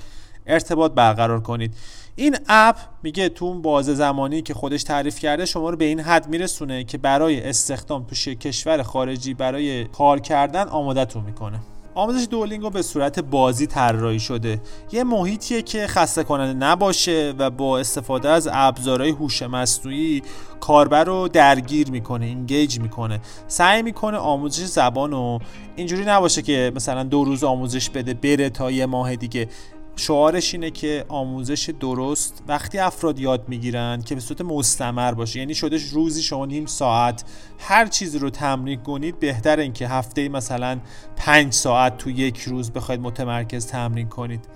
ارتباط 0.48 0.92
برقرار 0.92 1.42
کنید. 1.42 1.74
این 2.18 2.36
اپ 2.48 2.76
میگه 3.04 3.30
تو 3.30 3.46
اون 3.46 3.62
بازه 3.62 3.94
زمانی 3.94 4.42
که 4.42 4.54
خودش 4.54 4.84
تعریف 4.84 5.20
کرده 5.20 5.46
شما 5.46 5.70
رو 5.70 5.78
به 5.78 5.86
این 5.86 6.00
حد 6.00 6.28
میرسونه 6.30 6.84
که 6.84 6.98
برای 6.98 7.50
استخدام 7.50 8.04
تو 8.04 8.16
کشور 8.34 8.84
خارجی 8.84 9.34
برای 9.34 9.86
کار 9.86 10.20
کردن 10.20 10.68
آمادتون 10.68 11.24
می‌کنه. 11.24 11.60
آموزش 11.96 12.28
دولینگو 12.30 12.70
به 12.70 12.82
صورت 12.82 13.20
بازی 13.20 13.68
طراحی 13.68 14.20
شده. 14.20 14.62
یه 14.92 15.04
محیطیه 15.04 15.62
که 15.62 15.88
خسته 15.88 16.24
کننده 16.24 16.66
نباشه 16.66 17.34
و 17.38 17.50
با 17.50 17.80
استفاده 17.80 18.30
از 18.30 18.50
ابزارهای 18.52 19.12
هوش 19.12 19.42
مصنوعی 19.42 20.24
کاربر 20.60 21.04
رو 21.04 21.28
درگیر 21.28 21.92
می‌کنه 21.92 22.26
اینگیج 22.26 22.80
می‌کنه. 22.80 23.20
سعی 23.48 23.82
می‌کنه 23.82 24.18
آموزش 24.18 24.66
زبان 24.66 25.12
رو 25.12 25.40
اینجوری 25.76 26.06
نباشه 26.06 26.42
که 26.42 26.72
مثلا 26.76 27.04
دو 27.04 27.24
روز 27.24 27.44
آموزش 27.44 27.90
بده 27.90 28.14
بره 28.14 28.50
تا 28.50 28.72
یه 28.72 28.86
ماه 28.86 29.16
دیگه. 29.16 29.48
شعارش 29.96 30.54
اینه 30.54 30.72
که 30.72 31.06
آموزش 31.08 31.70
درست 31.80 32.44
وقتی 32.48 32.80
افراد 32.80 33.20
یاد 33.20 33.44
می‌گیرن 33.48 34.02
که 34.02 34.16
به 34.16 34.22
صورت 34.22 34.42
مستمر 34.42 35.12
باشه 35.12 35.40
یعنی 35.40 35.56
شدش 35.56 35.84
روزی 35.84 36.24
شما 36.24 36.46
نیم 36.46 36.66
ساعت 36.66 37.24
هر 37.60 37.86
چیزی 37.86 38.20
رو 38.20 38.30
تمرین 38.30 38.84
کنید 38.84 39.20
بهتر 39.20 39.60
اینکه 39.60 39.88
هفته 39.88 40.30
مثلا 40.30 40.80
پنج 41.16 41.54
ساعت 41.54 41.98
تو 41.98 42.10
یک 42.10 42.42
روز 42.42 42.72
بخواید 42.72 43.02
متمرکز 43.02 43.68
تمرین 43.68 44.10
کنید. 44.10 44.56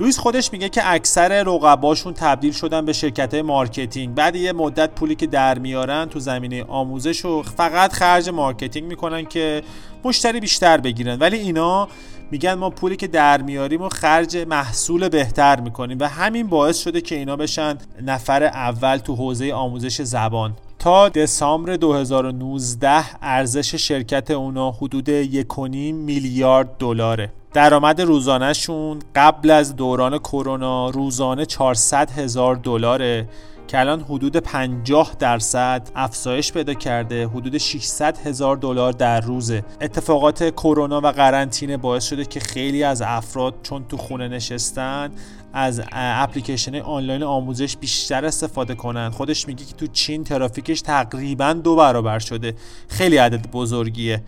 لوئیس 0.00 0.18
خودش 0.18 0.52
میگه 0.52 0.68
که 0.68 0.92
اکثر 0.92 1.42
رقباشون 1.42 2.14
تبدیل 2.14 2.52
شدن 2.52 2.84
به 2.84 2.92
شرکت 2.92 3.34
marketing. 3.34 4.14
بعد 4.14 4.36
یه 4.36 4.52
مدت 4.52 4.90
پولی 4.90 5.14
که 5.14 5.26
در 5.26 5.58
میارن 5.58 6.06
تو 6.06 6.20
زمینه 6.20 6.64
آموزش 6.64 7.24
و 7.24 7.42
فقط 7.42 7.92
خرج 7.92 8.28
marketing 8.28 8.88
می‌کنن 8.88 9.24
که 9.24 9.62
مشتری 10.04 10.40
بیشتر 10.40 10.76
بگیرن. 10.76 11.18
ولی 11.18 11.38
اینا 11.38 11.88
میگن 12.30 12.54
ما 12.54 12.70
پولی 12.70 12.96
که 12.96 13.06
در 13.06 13.42
میاریم 13.42 13.82
و 13.82 13.88
خرج 13.88 14.36
محصول 14.36 15.08
بهتر 15.08 15.60
می‌کنیم 15.60 15.98
و 16.00 16.08
همین 16.08 16.46
باعث 16.46 16.78
شده 16.78 17.00
که 17.00 17.14
اینا 17.14 17.36
بشن 17.36 17.78
نفر 18.02 18.44
اول 18.44 18.96
تو 18.96 19.14
حوزه 19.14 19.52
آموزش 19.52 20.02
زبان. 20.02 20.52
تا 20.78 21.08
دسامبر 21.08 21.76
2019 21.76 23.04
ارزش 23.22 23.74
شرکت 23.74 24.30
اونا 24.30 24.70
حدود 24.70 25.10
1.5 25.22 25.92
میلیارد 25.92 26.76
دلاره. 26.78 27.32
درآمد 27.52 28.00
روزانهشون 28.00 28.98
قبل 29.16 29.50
از 29.50 29.76
دوران 29.76 30.18
کرونا 30.18 30.90
روزانه 30.90 31.46
400 31.46 32.10
هزار 32.10 32.56
دلاره. 32.56 33.28
که 33.70 33.80
الان 33.80 34.00
حدود 34.00 34.36
50 34.36 35.16
درصد 35.18 35.90
افزایش 35.94 36.52
پیدا 36.52 36.74
کرده 36.74 37.26
حدود 37.26 37.58
600 37.58 38.18
هزار 38.18 38.56
دلار 38.56 38.92
در 38.92 39.20
روزه. 39.20 39.64
اتفاقات 39.80 40.50
کرونا 40.50 41.00
و 41.00 41.06
قرنطینه 41.06 41.76
باعث 41.76 42.04
شده 42.04 42.24
که 42.24 42.40
خیلی 42.40 42.82
از 42.82 43.02
افراد 43.02 43.54
چون 43.62 43.84
تو 43.88 43.96
خونه 43.96 44.28
نشستن 44.28 45.10
از 45.52 45.82
اپلیکیشن 45.92 46.74
آنلاین 46.76 47.22
آموزش 47.22 47.76
بیشتر 47.76 48.24
استفاده 48.24 48.74
کنن. 48.74 49.10
خودش 49.10 49.48
میگه 49.48 49.64
که 49.64 49.74
تو 49.74 49.86
چین 49.86 50.24
ترافیکش 50.24 50.80
تقریبا 50.80 51.52
دو 51.52 51.76
برابر 51.76 52.18
شده. 52.18 52.54
خیلی 52.88 53.16
عدد 53.16 53.50
بزرگیه. 53.50 54.22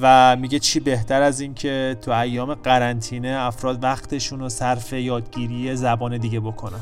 و 0.00 0.36
میگه 0.36 0.58
چی 0.58 0.80
بهتر 0.80 1.22
از 1.22 1.40
این 1.40 1.54
که 1.54 1.96
تو 2.02 2.10
ایام 2.10 2.54
قرنطینه 2.54 3.28
افراد 3.28 3.84
وقتشون 3.84 4.40
رو 4.40 4.48
صرف 4.48 4.92
یادگیری 4.92 5.76
زبان 5.76 6.18
دیگه 6.18 6.40
بکنن. 6.40 6.80